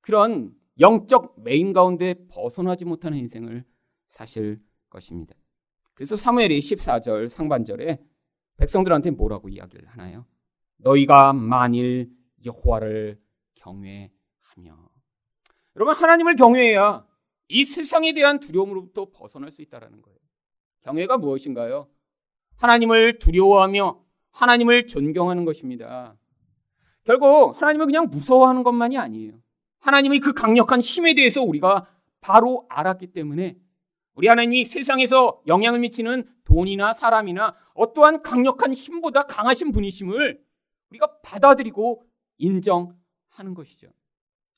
[0.00, 3.64] 그런 영적 메인 가운데 벗어나지 못하는 인생을
[4.08, 4.60] 사실
[4.90, 5.34] 것입니다.
[5.94, 7.98] 그래서 사무엘이 14절 상반절에
[8.56, 10.26] 백성들한테 뭐라고 이야기를 하나요?
[10.78, 12.10] 너희가 만일
[12.44, 13.20] 여호와를
[13.54, 14.10] 경외하며
[15.76, 17.06] 여러분 하나님을 경외해야
[17.48, 20.18] 이 세상에 대한 두려움으로부터 벗어날 수 있다라는 거예요.
[20.82, 21.88] 경외가 무엇인가요?
[22.56, 26.16] 하나님을 두려워하며 하나님을 존경하는 것입니다.
[27.04, 29.40] 결국 하나님을 그냥 무서워하는 것만이 아니에요.
[29.86, 31.88] 하나님의 그 강력한 힘에 대해서 우리가
[32.20, 33.56] 바로 알았기 때문에
[34.14, 40.42] 우리 하나님이 세상에서 영향을 미치는 돈이나 사람이나 어떠한 강력한 힘보다 강하신 분이심을
[40.90, 42.02] 우리가 받아들이고
[42.38, 43.88] 인정하는 것이죠.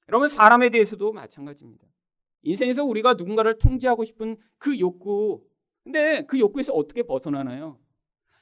[0.09, 1.87] 여러분 사람에 대해서도 마찬가지입니다.
[2.43, 5.45] 인생에서 우리가 누군가를 통제하고 싶은 그 욕구
[5.85, 7.79] 근데 그 욕구에서 어떻게 벗어나나요?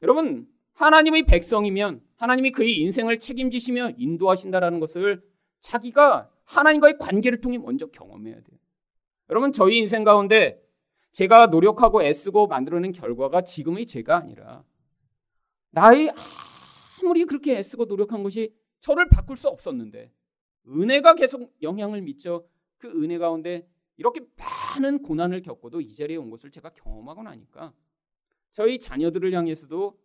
[0.03, 5.23] 여러분 하나님의 백성이면 하나님이 그의 인생을 책임지시며 인도하신다라는 것을
[5.61, 8.59] 자기가 하나님과의 관계를 통해 먼저 경험해야 돼요.
[9.31, 10.63] 여러분 저희 인생 가운데
[11.13, 14.65] 제가 노력하고 애쓰고 만들어낸 결과가 지금의 제가 아니라
[15.71, 16.11] 나의
[17.03, 20.13] 아무리 그렇게 애쓰고 노력한 것이 저를 바꿀 수 없었는데
[20.69, 22.45] 은혜가 계속 영향을 미쳐
[22.79, 27.73] 그 은혜 가운데 이렇게 많은 고난을 겪고도 이 자리에 온 것을 제가 경험하고 나니까
[28.53, 29.99] 저희 자녀들을 향해서도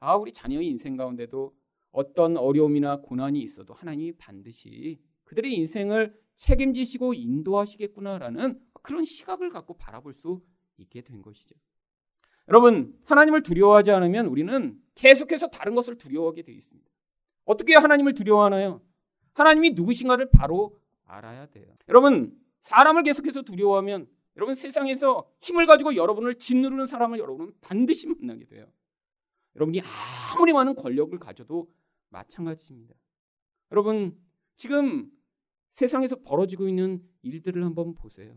[0.00, 1.54] 아 우리 자녀의 인생 가운데도
[1.90, 10.42] 어떤 어려움이나 고난이 있어도 하나님이 반드시 그들의 인생을 책임지시고 인도하시겠구나라는 그런 시각을 갖고 바라볼 수
[10.78, 11.54] 있게 된 것이죠.
[12.48, 16.90] 여러분, 하나님을 두려워하지 않으면 우리는 계속해서 다른 것을 두려워하게 되어 있습니다.
[17.44, 18.82] 어떻게 하나님을 두려워하나요?
[19.34, 21.76] 하나님이 누구신가를 바로 알아야 돼요.
[21.88, 28.66] 여러분, 사람을 계속해서 두려워하면 여러분 세상에서 힘을 가지고 여러분을 짓누르는 사람을 여러분은 반드시 만나게 돼요.
[29.56, 29.82] 여러분이
[30.34, 31.70] 아무리 많은 권력을 가져도
[32.08, 32.94] 마찬가지입니다.
[33.72, 34.16] 여러분,
[34.56, 35.10] 지금
[35.72, 38.34] 세상에서 벌어지고 있는 일들을 한번 보세요.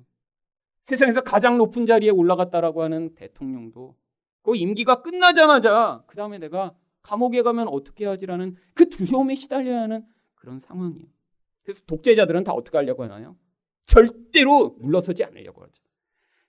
[0.84, 3.96] 세상에서 가장 높은 자리에 올라갔다라고 하는 대통령도
[4.42, 10.60] 그 임기가 끝나자마자 그 다음에 내가 감옥에 가면 어떻게 하지라는 그 두려움에 시달려야 하는 그런
[10.60, 11.08] 상황이에요.
[11.64, 13.38] 그래서 독재자들은 다 어떻게 하려고 하나요?
[13.86, 15.84] 절대로 물러서지 않으려고 하죠.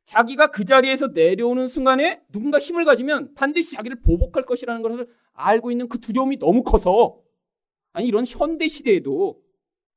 [0.05, 5.89] 자기가 그 자리에서 내려오는 순간에 누군가 힘을 가지면 반드시 자기를 보복할 것이라는 것을 알고 있는
[5.89, 7.21] 그 두려움이 너무 커서
[7.93, 9.42] 아니 이런 현대 시대에도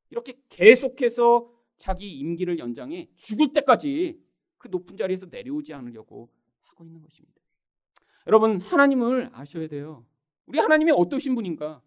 [0.09, 4.19] 이렇게 계속해서 자기 임기를 연장해 죽을 때까지
[4.57, 6.29] 그 높은 자리에서 내려오지 않으려고
[6.61, 7.35] 하고 있는 것입니다.
[8.27, 10.05] 여러분 하나님을 아셔야 돼요.
[10.45, 11.81] 우리 하나님이 어떠신 분인가?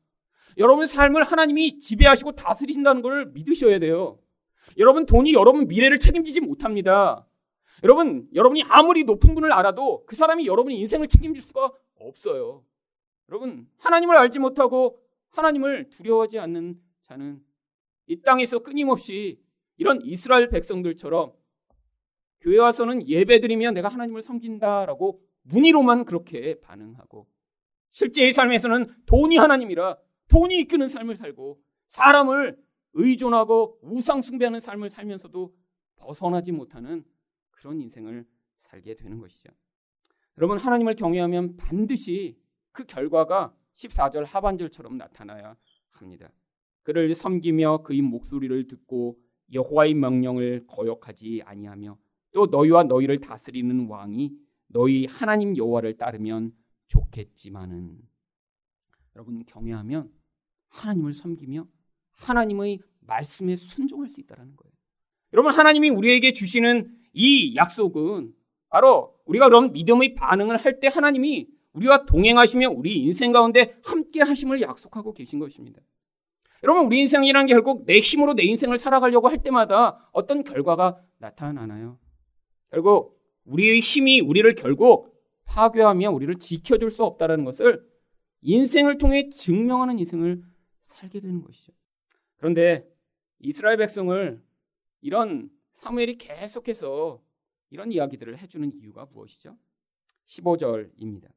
[0.56, 4.18] 여러분의 삶을 하나님이 지배하시고 다스리신다는 걸 믿으셔야 돼요.
[4.76, 7.28] 여러분 돈이 여러분 미래를 책임지지 못합니다.
[7.84, 12.64] 여러분, 여러분이 아무리 높은 분을 알아도 그 사람이 여러분의 인생을 책임질 수가 없어요.
[13.28, 14.98] 여러분, 하나님을 알지 못하고
[15.30, 17.40] 하나님을 두려워하지 않는 자는
[18.08, 19.40] 이 땅에서 끊임없이
[19.76, 21.32] 이런 이스라엘 백성들처럼
[22.40, 27.26] 교회 와서는 예배드리면 내가 하나님을 섬긴다라고 문의로만 그렇게 반응하고
[27.92, 32.58] 실제의 삶에서는 돈이 하나님이라 돈이 이끄는 삶을 살고 사람을
[32.94, 35.54] 의존하고 우상 숭배하는 삶을 살면서도
[35.96, 37.04] 벗어나지 못하는
[37.50, 38.26] 그런 인생을
[38.58, 39.50] 살게 되는 것이죠.
[40.36, 42.38] 여러분 하나님을 경외하면 반드시
[42.72, 45.56] 그 결과가 14절 하반절처럼 나타나야
[45.90, 46.30] 합니다.
[46.88, 49.18] 그를 섬기며 그의 목소리를 듣고
[49.52, 51.98] 여호와의 명령을 거역하지 아니하며
[52.32, 54.32] 또 너희와 너희를 다스리는 왕이
[54.68, 56.54] 너희 하나님 여호와를 따르면
[56.86, 57.98] 좋겠지만은
[59.14, 60.10] 여러분 경외하면
[60.68, 61.66] 하나님을 섬기며
[62.12, 64.72] 하나님의 말씀에 순종할 수 있다라는 거예요.
[65.34, 68.32] 여러분 하나님이 우리에게 주시는 이 약속은
[68.70, 74.62] 바로 우리가 그런 믿음의 반응을 할 때 하나님이 우리와 동행하시며 우리 인생 가운데 함께 하심을
[74.62, 75.82] 약속하고 계신 것입니다.
[76.64, 81.98] 여러분, 우리 인생이라는 게 결국 내 힘으로 내 인생을 살아가려고 할 때마다 어떤 결과가 나타나나요?
[82.70, 87.86] 결국 우리의 힘이 우리를 결국 파괴하며 우리를 지켜줄 수 없다는 것을
[88.42, 90.42] 인생을 통해 증명하는 인생을
[90.82, 91.72] 살게 되는 것이죠.
[92.36, 92.86] 그런데
[93.38, 94.42] 이스라엘 백성을
[95.00, 97.22] 이런 사무엘이 계속해서
[97.70, 99.56] 이런 이야기들을 해주는 이유가 무엇이죠?
[100.26, 101.28] 15절입니다.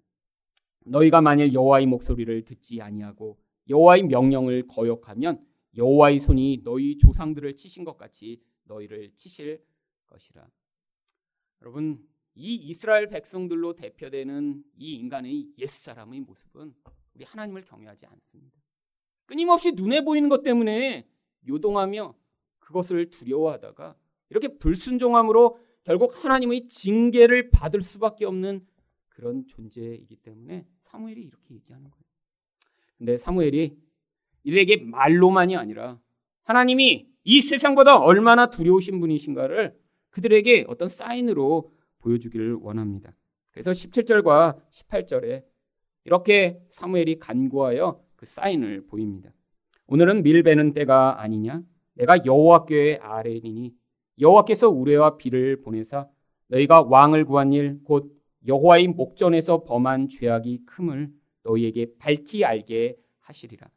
[0.86, 3.38] 너희가 만일 여호와의 목소리를 듣지 아니하고
[3.69, 5.45] 여호와의 명령을 거역하면
[5.78, 9.63] 여호와의 손이 너희 조상들을 치신 것 같이 너희를 치실
[10.08, 10.47] 것이라.
[11.62, 16.74] 여러분 이 이스라엘 백성들로 대표되는 이 인간의 옛 사람의 모습은
[17.13, 18.60] 우리 하나님을 경외하지 않습니다.
[19.26, 21.08] 끊임없이 눈에 보이는 것 때문에
[21.47, 22.15] 요동하며
[22.60, 23.95] 그것을 두려워하다가
[24.30, 28.65] 이렇게 불순종함으로 결국 하나님의 징계를 받을 수밖에 없는
[29.10, 32.11] 그런 존재이기 때문에 사무엘이 이렇게 얘기하는 거예요.
[33.02, 33.76] 근데 사무엘이
[34.44, 36.00] 이들에게 말로만이 아니라
[36.44, 39.76] 하나님이 이 세상보다 얼마나 두려우신 분이신가를
[40.12, 43.12] 그들에게 어떤 사인으로 보여주기를 원합니다.
[43.50, 45.44] 그래서 17절과 18절에
[46.06, 49.32] 이렇게 사무엘이 간구하여 그 사인을 보입니다.
[49.88, 51.64] 오늘은 밀베는 때가 아니냐?
[51.96, 53.74] 내가 여호와께 아뢰니니
[54.20, 56.08] 여호와께서 우레와 비를 보내사
[56.50, 58.16] 너희가 왕을 구한 일 곧
[58.48, 61.12] 여호와의 목전에서 범한 죄악이 큼을
[61.43, 63.69] 너희에게 밝히 알게 하시리라.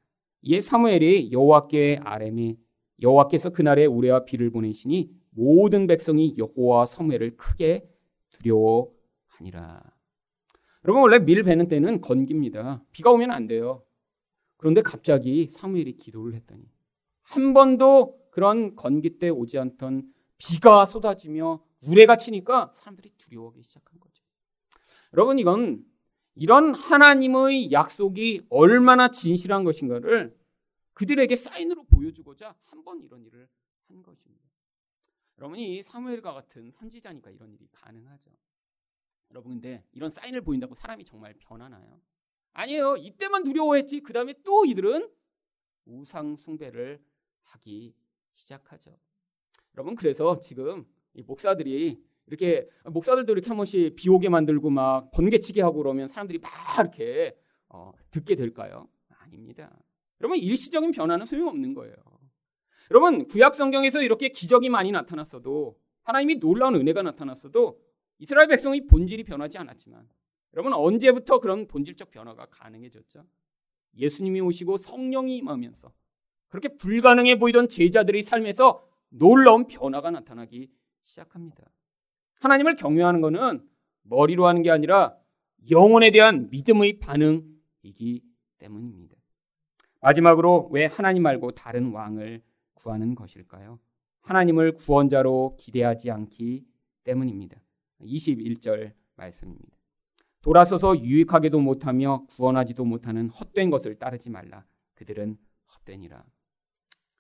[0.43, 2.57] 이에 사무엘이 여호와께 아뢰매
[3.03, 7.89] 여호와께서 그날에 우레와 비를 보내시니 모든 백성이 여호와 사무엘을 크게
[8.31, 9.83] 두려워하니라.
[10.85, 12.83] 여러분 원래 밀 베는 때는 건기입니다.
[12.93, 13.83] 비가 오면 안 돼요.
[14.57, 16.63] 그런데 갑자기 사무엘이 기도를 했더니
[17.23, 24.23] 한 번도 그런 건기 때 오지 않던 비가 쏟아지며 우레가 치니까 사람들이 두려워하기 시작한 거죠.
[25.13, 25.85] 여러분 이건
[26.35, 30.37] 이런 하나님의 약속이 얼마나 진실한 것인가를
[30.95, 33.49] 그들에게 사인으로 보여주고자 한 번 이런 일을
[33.89, 34.45] 한 것입니다.
[35.39, 38.31] 여러분이 사무엘과 같은 선지자니까 이런 일이 가능하죠.
[39.31, 42.01] 여러분 근데 이런 사인을 보인다고 사람이 정말 변하나요?
[42.53, 42.97] 아니에요.
[42.99, 44.01] 이때만 두려워했지.
[44.01, 45.09] 그 다음에 또 이들은
[45.87, 47.03] 우상 숭배를
[47.43, 47.95] 하기
[48.35, 48.97] 시작하죠.
[49.75, 55.61] 여러분 그래서 지금 이 목사들이 이렇게 목사들도 이렇게 한 번씩 비 오게 만들고 막 번개치게
[55.63, 57.37] 하고 그러면 사람들이 막 이렇게
[57.69, 58.89] 어, 듣게 될까요?
[59.09, 59.77] 아닙니다.
[60.21, 61.95] 여러분 일시적인 변화는 소용없는 거예요.
[62.91, 67.79] 여러분 구약 성경에서 이렇게 기적이 많이 나타났어도 하나님이 놀라운 은혜가 나타났어도
[68.19, 70.09] 이스라엘 백성의 본질이 변하지 않았지만
[70.55, 73.25] 여러분 언제부터 그런 본질적 변화가 가능해졌죠?
[73.97, 75.93] 예수님이 오시고 성령이 임하면서
[76.49, 80.71] 그렇게 불가능해 보이던 제자들의 삶에서 놀라운 변화가 나타나기
[81.03, 81.65] 시작합니다.
[82.41, 83.67] 하나님을 경외하는 것은
[84.03, 85.17] 머리로 하는 게 아니라
[85.71, 88.23] 영혼에 대한 믿음의 반응이기
[88.59, 89.17] 때문입니다.
[90.01, 92.43] 마지막으로 왜 하나님 말고 다른 왕을
[92.75, 93.79] 구하는 것일까요?
[94.21, 96.67] 하나님을 구원자로 기대하지 않기
[97.05, 97.59] 때문입니다.
[98.03, 99.79] 21절 말씀입니다.
[100.43, 104.67] 돌아서서 유익하게도 못하며 구원하지도 못하는 헛된 것을 따르지 말라.
[104.95, 105.39] 그들은
[105.75, 106.23] 헛되니라.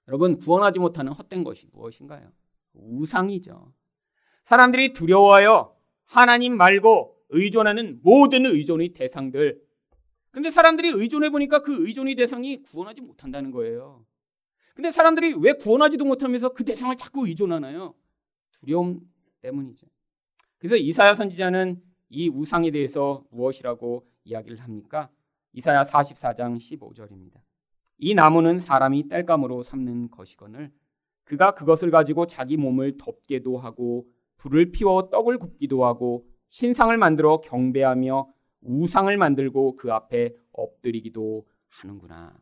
[0.08, 2.30] 여러분, 구원하지 못하는 헛된 것이 무엇인가요?
[2.74, 3.72] 우상이죠.
[4.44, 9.60] 사람들이 두려워하여 하나님 말고 의존하는 모든 의존의 대상들.
[10.30, 14.04] 근데 사람들이 의존해 보니까 그 의존의 대상이 구원하지 못한다는 거예요.
[14.74, 17.94] 근데 사람들이 왜 구원하지도 못하면서 그 대상을 자꾸 의존하나요?
[18.52, 19.00] 두려움
[19.40, 19.86] 때문이죠.
[20.58, 21.80] 그래서 이사야 선지자는
[22.10, 25.08] 이 우상에 대해서 무엇이라고 이야기를 합니까?
[25.52, 27.40] 이사야 44장 15절입니다.
[27.98, 30.72] 이 나무는 사람이 땔감으로 삼는 것이거늘
[31.22, 38.28] 그가 그것을 가지고 자기 몸을 덮게도 하고 불을 피워 떡을 굽기도 하고 신상을 만들어 경배하며
[38.62, 42.36] 우상을 만들고 그 앞에 엎드리기도 하는구나.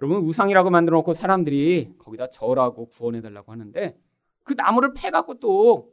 [0.00, 3.98] 여러분 우상이라고 만들어 놓고 사람들이 거기다 절하고 구원해 달라고 하는데
[4.44, 5.92] 그 나무를 패 갖고 또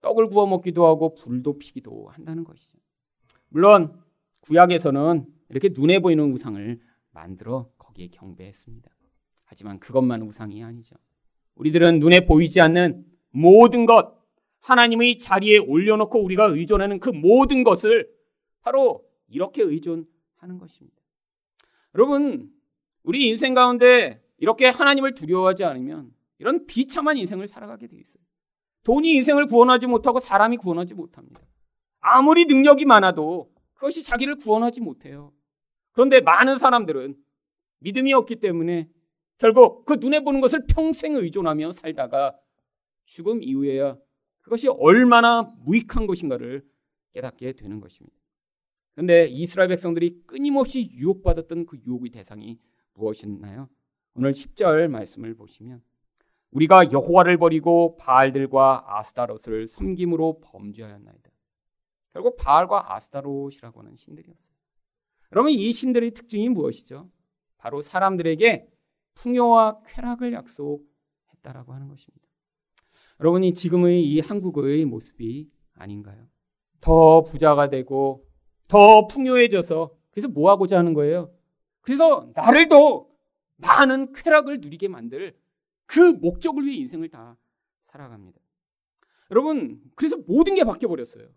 [0.00, 2.78] 떡을 구워 먹기도 하고 불도 피기도 한다는 것이죠.
[3.48, 4.00] 물론
[4.40, 8.90] 구약에서는 이렇게 눈에 보이는 우상을 만들어 거기에 경배했습니다.
[9.44, 10.96] 하지만 그것만 우상이 아니죠.
[11.56, 14.18] 우리들은 눈에 보이지 않는 모든 것,
[14.60, 18.08] 하나님의 자리에 올려놓고 우리가 의존하는 그 모든 것을
[18.60, 20.96] 바로 이렇게 의존하는 것입니다.
[21.94, 22.50] 여러분,
[23.02, 28.22] 우리 인생 가운데 이렇게 하나님을 두려워하지 않으면 이런 비참한 인생을 살아가게 돼 있어요.
[28.82, 31.40] 돈이 인생을 구원하지 못하고 사람이 구원하지 못합니다.
[32.00, 35.32] 아무리 능력이 많아도 그것이 자기를 구원하지 못해요.
[35.92, 37.16] 그런데 많은 사람들은
[37.80, 38.88] 믿음이 없기 때문에
[39.38, 42.36] 결국 그 눈에 보는 것을 평생 의존하며 살다가
[43.04, 43.96] 죽음 이후에야
[44.40, 46.64] 그것이 얼마나 무익한 것인가를
[47.12, 48.16] 깨닫게 되는 것입니다.
[48.92, 52.58] 그런데 이스라엘 백성들이 끊임없이 유혹받았던 그 유혹의 대상이
[52.94, 53.68] 무엇이었나요?
[54.14, 55.82] 오늘 10절 말씀을 보시면
[56.50, 61.30] 우리가 여호와를 버리고 바알들과 아스타롯을 섬김으로 범죄하였나이다.
[62.12, 64.54] 결국 바알과 아스타롯이라고 하는 신들이었어요.
[65.32, 67.08] 여러분 이 신들의 특징이 무엇이죠?
[67.56, 68.68] 바로 사람들에게
[69.14, 72.29] 풍요와 쾌락을 약속했다라고 하는 것입니다.
[73.20, 76.26] 여러분이 지금의 이 한국의 모습이 아닌가요?
[76.80, 78.26] 더 부자가 되고
[78.66, 81.30] 더 풍요해져서 그래서 뭐 하고자 하는 거예요?
[81.82, 83.06] 그래서 나를 더
[83.56, 85.36] 많은 쾌락을 누리게 만들
[85.86, 87.36] 그 목적을 위해 인생을 다
[87.82, 88.40] 살아갑니다.
[89.30, 91.28] 여러분, 그래서 모든 게 바뀌어 버렸어요.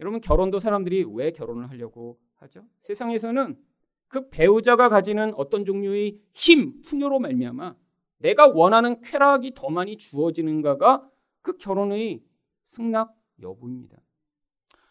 [0.00, 2.64] 여러분, 결혼도 사람들이 왜 결혼을 하려고 하죠?
[2.82, 3.58] 세상에서는
[4.06, 7.74] 그 배우자가 가지는 어떤 종류의 힘, 풍요로 말미암아
[8.18, 11.08] 내가 원하는 쾌락이 더 많이 주어지는가가
[11.42, 12.22] 그 결혼의
[12.64, 13.96] 승낙 여부입니다.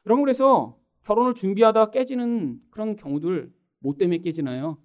[0.05, 4.77] 여러분 그래서 결혼을 준비하다 깨지는 그런 경우들 뭐 때문에 깨지나요?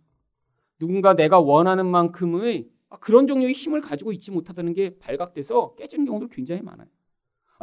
[0.79, 2.69] 누군가 내가 원하는 만큼의
[3.01, 6.89] 그런 종류의 힘을 가지고 있지 못하다는 게 발각돼서 깨지는 경우도 굉장히 많아요.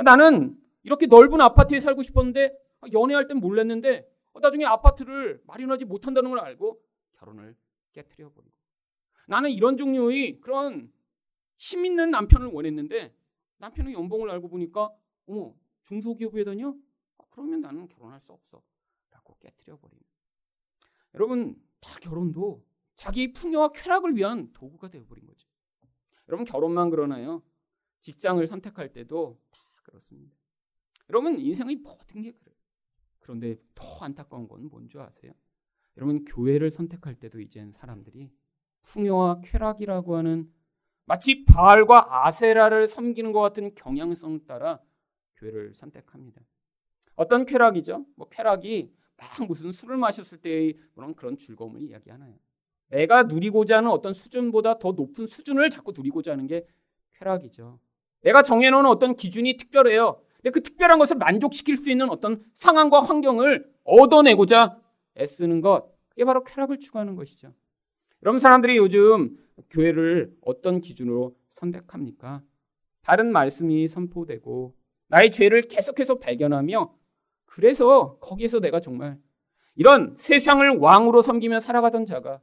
[0.03, 2.57] 나는 이렇게 넓은 아파트에 살고 싶었는데
[2.93, 4.07] 연애할 땐 몰랐는데
[4.41, 6.79] 나중에 아파트를 마련하지 못한다는 걸 알고
[7.17, 7.55] 결혼을
[7.91, 8.58] 깨뜨려 버리고
[9.29, 10.91] 나는 이런 종류의 그런
[11.55, 13.15] 힘 있는 남편을 원했는데
[13.59, 14.91] 남편의 연봉을 알고 보니까
[15.27, 16.75] 어머 중소기업에 다녀?
[17.19, 18.63] 아, 그러면 나는 결혼할 수 없어
[19.11, 20.09] 라고 깨뜨려 버립니다.
[21.13, 22.65] 여러분 다 결혼도
[22.95, 25.47] 자기 풍요와 쾌락을 위한 도구가 되어버린 거죠.
[26.27, 27.43] 여러분 결혼만 그러나요?
[28.01, 30.35] 직장을 선택할 때도 다 그렇습니다.
[31.07, 32.55] 여러분 인생의 모든 게 그래요.
[33.19, 35.33] 그런데 더 안타까운 건 뭔지 아세요?
[35.97, 38.31] 여러분 교회를 선택할 때도 이젠 사람들이
[38.81, 40.51] 풍요와 쾌락이라고 하는
[41.05, 44.79] 마치 바알과 아세라를 섬기는 것 같은 경향성 따라
[45.37, 46.41] 교회를 선택합니다.
[47.15, 48.05] 어떤 쾌락이죠?
[48.15, 52.35] 뭐 쾌락이 막 무슨 술을 마셨을 때의 그런 그런 즐거움을 이야기하나요?
[52.89, 56.65] 내가 누리고자 하는 어떤 수준보다 더 높은 수준을 자꾸 누리고자 하는 게
[57.17, 57.79] 쾌락이죠.
[58.21, 60.21] 내가 정해놓은 어떤 기준이 특별해요.
[60.35, 64.79] 근데 그 특별한 것을 만족시킬 수 있는 어떤 상황과 환경을 얻어내고자
[65.17, 67.53] 애쓰는 것, 그게 바로 쾌락을 추구하는 것이죠.
[68.23, 69.37] 여러분 사람들이 요즘
[69.69, 72.41] 교회를 어떤 기준으로 선택합니까?
[73.01, 74.75] 다른 말씀이 선포되고
[75.07, 76.93] 나의 죄를 계속해서 발견하며
[77.45, 79.17] 그래서 거기에서 내가 정말
[79.75, 82.41] 이런 세상을 왕으로 섬기며 살아가던 자가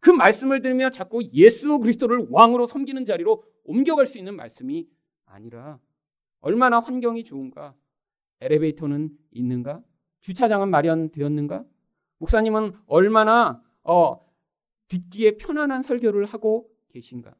[0.00, 4.88] 그 말씀을 들으며 자꾸 예수 그리스도를 왕으로 섬기는 자리로 옮겨갈 수 있는 말씀이
[5.24, 5.78] 아니라
[6.40, 7.74] 얼마나 환경이 좋은가?
[8.40, 9.80] 엘리베이터는 있는가?
[10.20, 11.64] 주차장은 마련되었는가?
[12.18, 14.20] 목사님은 얼마나 어,
[14.92, 17.34] 듣기에 편안한 설교를 하고 계신가?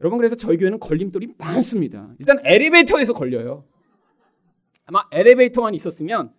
[0.00, 2.14] 여러분 그래서 저희 교회는 걸림돌이 많습니다.
[2.18, 3.64] 일단 엘리베이터에서 걸려요.
[4.86, 6.32] 아마 엘리베이터만 있었으면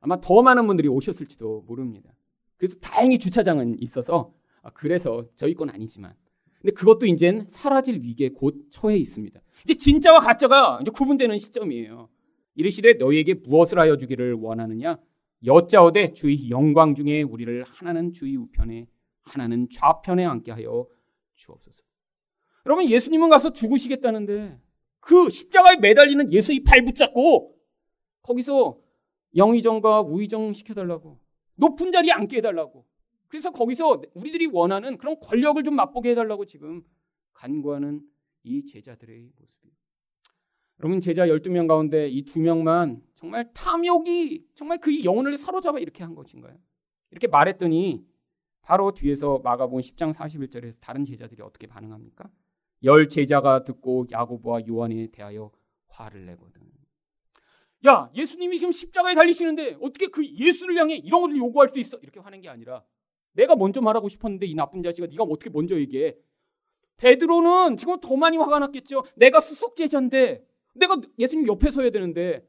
[0.00, 2.10] 아마 더 많은 분들이 오셨을지도 모릅니다.
[2.56, 6.14] 그래도 다행히 주차장은 있어서 아, 그래서 저희 건 아니지만
[6.60, 9.40] 근데 그것도 이젠 사라질 위기에 곧 처해 있습니다.
[9.64, 12.08] 이제 진짜와 가짜가 이제 구분되는 시점이에요.
[12.54, 14.98] 이르시되 너희에게 무엇을 하여 주기를 원하느냐?
[15.44, 18.86] 여짜오되 주의 영광 중에 우리를 하나는 주의 우편에
[19.24, 20.86] 하나는 좌편에 앉게 하여
[21.34, 21.82] 주옵소서.
[22.66, 24.58] 여러분 예수님은 가서 죽으시겠다는데
[25.00, 27.54] 그 십자가에 매달리는 예수의 발 붙잡고
[28.22, 28.78] 거기서
[29.36, 31.18] 영의정과 우의정 시켜달라고
[31.56, 32.86] 높은 자리에 앉게 해달라고
[33.28, 36.82] 그래서 거기서 우리들이 원하는 그런 권력을 좀 맛보게 해달라고 지금
[37.32, 38.02] 간구하는
[38.44, 39.74] 이 제자들의 모습이에요.
[40.80, 46.14] 여러분 제자 12명 가운데 이 두 명만 정말 탐욕이 정말 그 영혼을 사로잡아 이렇게 한
[46.14, 46.56] 것인가요?
[47.10, 48.04] 이렇게 말했더니
[48.64, 52.30] 바로 뒤에서 마가복음 10장 41절에서 다른 제자들이 어떻게 반응합니까?
[52.84, 55.50] 열 제자가 듣고 야고보와 요한에 대하여
[55.88, 56.62] 화를 내거든.
[57.86, 61.98] 야, 예수님이 지금 십자가에 달리시는데 어떻게 그 예수를 향해 이런 것을 요구할 수 있어?
[61.98, 62.82] 이렇게 화낸 게 아니라
[63.32, 66.16] 내가 먼저 말하고 싶었는데 이 나쁜 자식아 네가 어떻게 먼저 얘기해?
[66.96, 69.04] 베드로는 지금 더 많이 화가 났겠죠.
[69.16, 72.48] 내가 수석 제자인데 내가 예수님 옆에 서야 되는데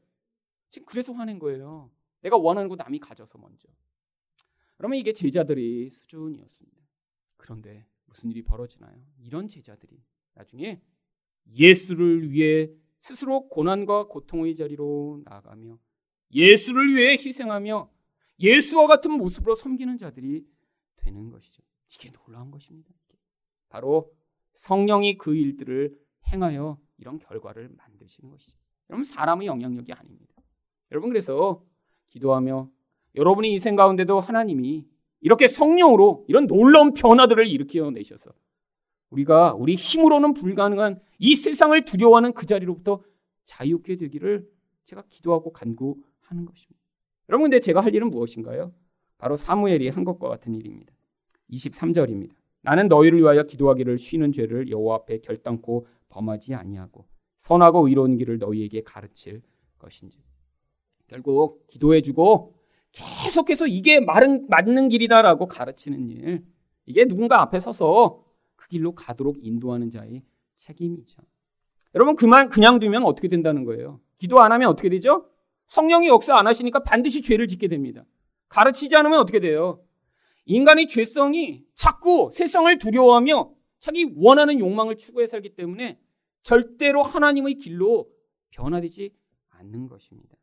[0.70, 1.90] 지금 그래서 화낸 거예요.
[2.22, 3.68] 내가 원하는 거 남이 가져서 먼저.
[4.76, 6.82] 그러면 이게 제자들의 수준이었습니다.
[7.36, 8.96] 그런데 무슨 일이 벌어지나요?
[9.18, 10.02] 이런 제자들이
[10.34, 10.80] 나중에
[11.54, 15.78] 예수를 위해 스스로 고난과 고통의 자리로 나아가며
[16.32, 17.90] 예수를 위해 희생하며
[18.40, 20.46] 예수와 같은 모습으로 섬기는 자들이
[20.96, 21.62] 되는 것이죠.
[21.94, 22.90] 이게 놀라운 것입니다.
[23.68, 24.12] 바로
[24.54, 25.96] 성령이 그 일들을
[26.32, 28.56] 행하여 이런 결과를 만드시는 것이죠.
[28.90, 30.34] 여러분 사람의 영향력이 아닙니다.
[30.90, 31.64] 여러분 그래서
[32.08, 32.70] 기도하며
[33.16, 34.86] 여러분의 인생 가운데도 하나님이
[35.20, 38.30] 이렇게 성령으로 이런 놀라운 변화들을 일으켜 내셔서
[39.10, 43.02] 우리가 우리 힘으로는 불가능한 이 세상을 두려워하는 그 자리로부터
[43.44, 44.48] 자유케 되기를
[44.84, 46.80] 제가 기도하고 간구하는 것입니다.
[47.28, 48.72] 여러분 근데 제가 할 일은 무엇인가요?
[49.18, 50.92] 바로 사무엘이 한 것과 같은 일입니다.
[51.50, 52.34] 23절입니다.
[52.62, 57.06] 나는 너희를 위하여 기도하기를 쉬는 죄를 여호와 앞에 결단코 범하지 아니하고
[57.38, 59.42] 선하고 의로운 길을 너희에게 가르칠
[59.78, 60.18] 것인지.
[61.06, 62.55] 결국 기도해 주고
[62.96, 66.44] 계속해서 이게 마른, 맞는 길이다라고 가르치는 일.
[66.86, 68.24] 이게 누군가 앞에 서서
[68.56, 70.22] 그 길로 가도록 인도하는 자의
[70.56, 71.22] 책임이죠.
[71.94, 74.00] 여러분 그만 그냥 두면 어떻게 된다는 거예요?
[74.18, 75.28] 기도 안 하면 어떻게 되죠?
[75.68, 78.04] 성령이 역사 안 하시니까 반드시 죄를 짓게 됩니다.
[78.48, 79.82] 가르치지 않으면 어떻게 돼요?
[80.46, 85.98] 인간의 죄성이 자꾸 세상을 두려워하며 자기 원하는 욕망을 추구해 살기 때문에
[86.42, 88.08] 절대로 하나님의 길로
[88.50, 89.12] 변화되지
[89.50, 90.36] 않는 것입니다.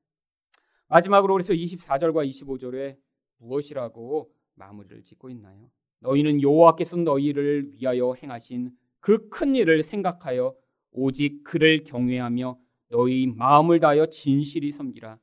[0.94, 2.96] 마지막으로 그래서 24절과 25절에
[3.39, 5.72] 무엇이라고 마무리를 짓고 있나요?
[6.02, 10.56] 너희는 여호와께서 너희를 위하여 행하신 그 큰 일을 생각하여
[10.91, 15.18] 오직 그를 경외하며 너희 마음을 다하여 진실이 섬기라.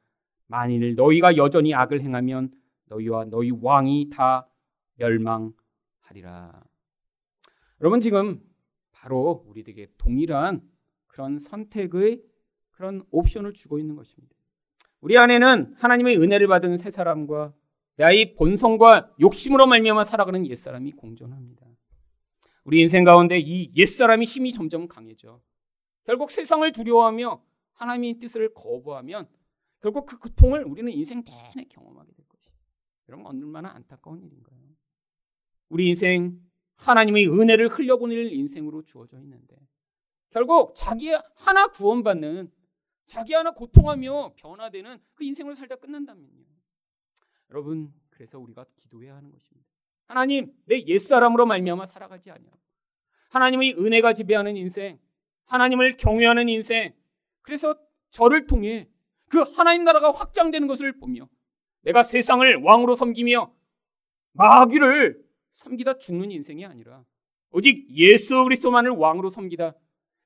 [0.48, 2.50] 만일 너희가 여전히 악을 행하면
[2.86, 4.48] 너희와 너희 왕이 다
[4.96, 6.64] 멸망하리라.
[7.80, 8.42] 여러분 지금
[8.90, 10.68] 바로 우리에게 동일한
[11.06, 12.24] 그런 선택의
[12.72, 14.39] 그런 옵션을 주고 있는 것입니다.
[15.00, 17.54] 우리 안에는 하나님의 은혜를 받은 새 사람과
[17.96, 21.66] 나의 본성과 욕심으로 말미암아 살아가는 옛 사람이 공존합니다.
[22.64, 25.40] 우리 인생 가운데 이 옛 사람이 힘이 점점 강해져.
[26.04, 27.42] 결국 세상을 두려워하며
[27.72, 29.28] 하나님의 뜻을 거부하면
[29.80, 32.54] 결국 그 고통을 우리는 인생 내내 경험하게 될 것이에요.
[33.08, 34.58] 여러분 얼마나 안타까운 일인가요?
[35.70, 36.38] 우리 인생
[36.76, 39.56] 하나님의 은혜를 흘려보낼 인생으로 주어져 있는데
[40.30, 42.50] 결국 자기 하나 구원받는
[43.10, 46.44] 자기 하나 고통하며 변화되는 그 인생을 살다 끝난다면요.
[47.50, 49.68] 여러분 그래서 우리가 기도해야 하는 것입니다.
[50.06, 52.56] 하나님 내 옛사람으로 말미암아 살아가지 아니하고
[53.30, 55.00] 하나님의 은혜가 지배하는 인생
[55.46, 56.94] 하나님을 경외하는 인생
[57.42, 57.76] 그래서
[58.10, 58.88] 저를 통해
[59.28, 61.28] 그 하나님 나라가 확장되는 것을 보며
[61.80, 63.52] 내가 세상을 왕으로 섬기며
[64.34, 65.20] 마귀를
[65.54, 67.04] 섬기다 죽는 인생이 아니라
[67.50, 69.74] 오직 예수 그리스도만을 왕으로 섬기다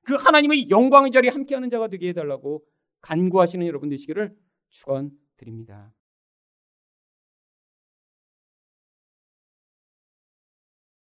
[0.03, 2.63] 그 하나님의 영광의 자리에 함께하는 자가 되게 해달라고
[3.05, 4.35] 간구하시는 여러분 되시기를
[4.69, 5.94] 축원드립니다.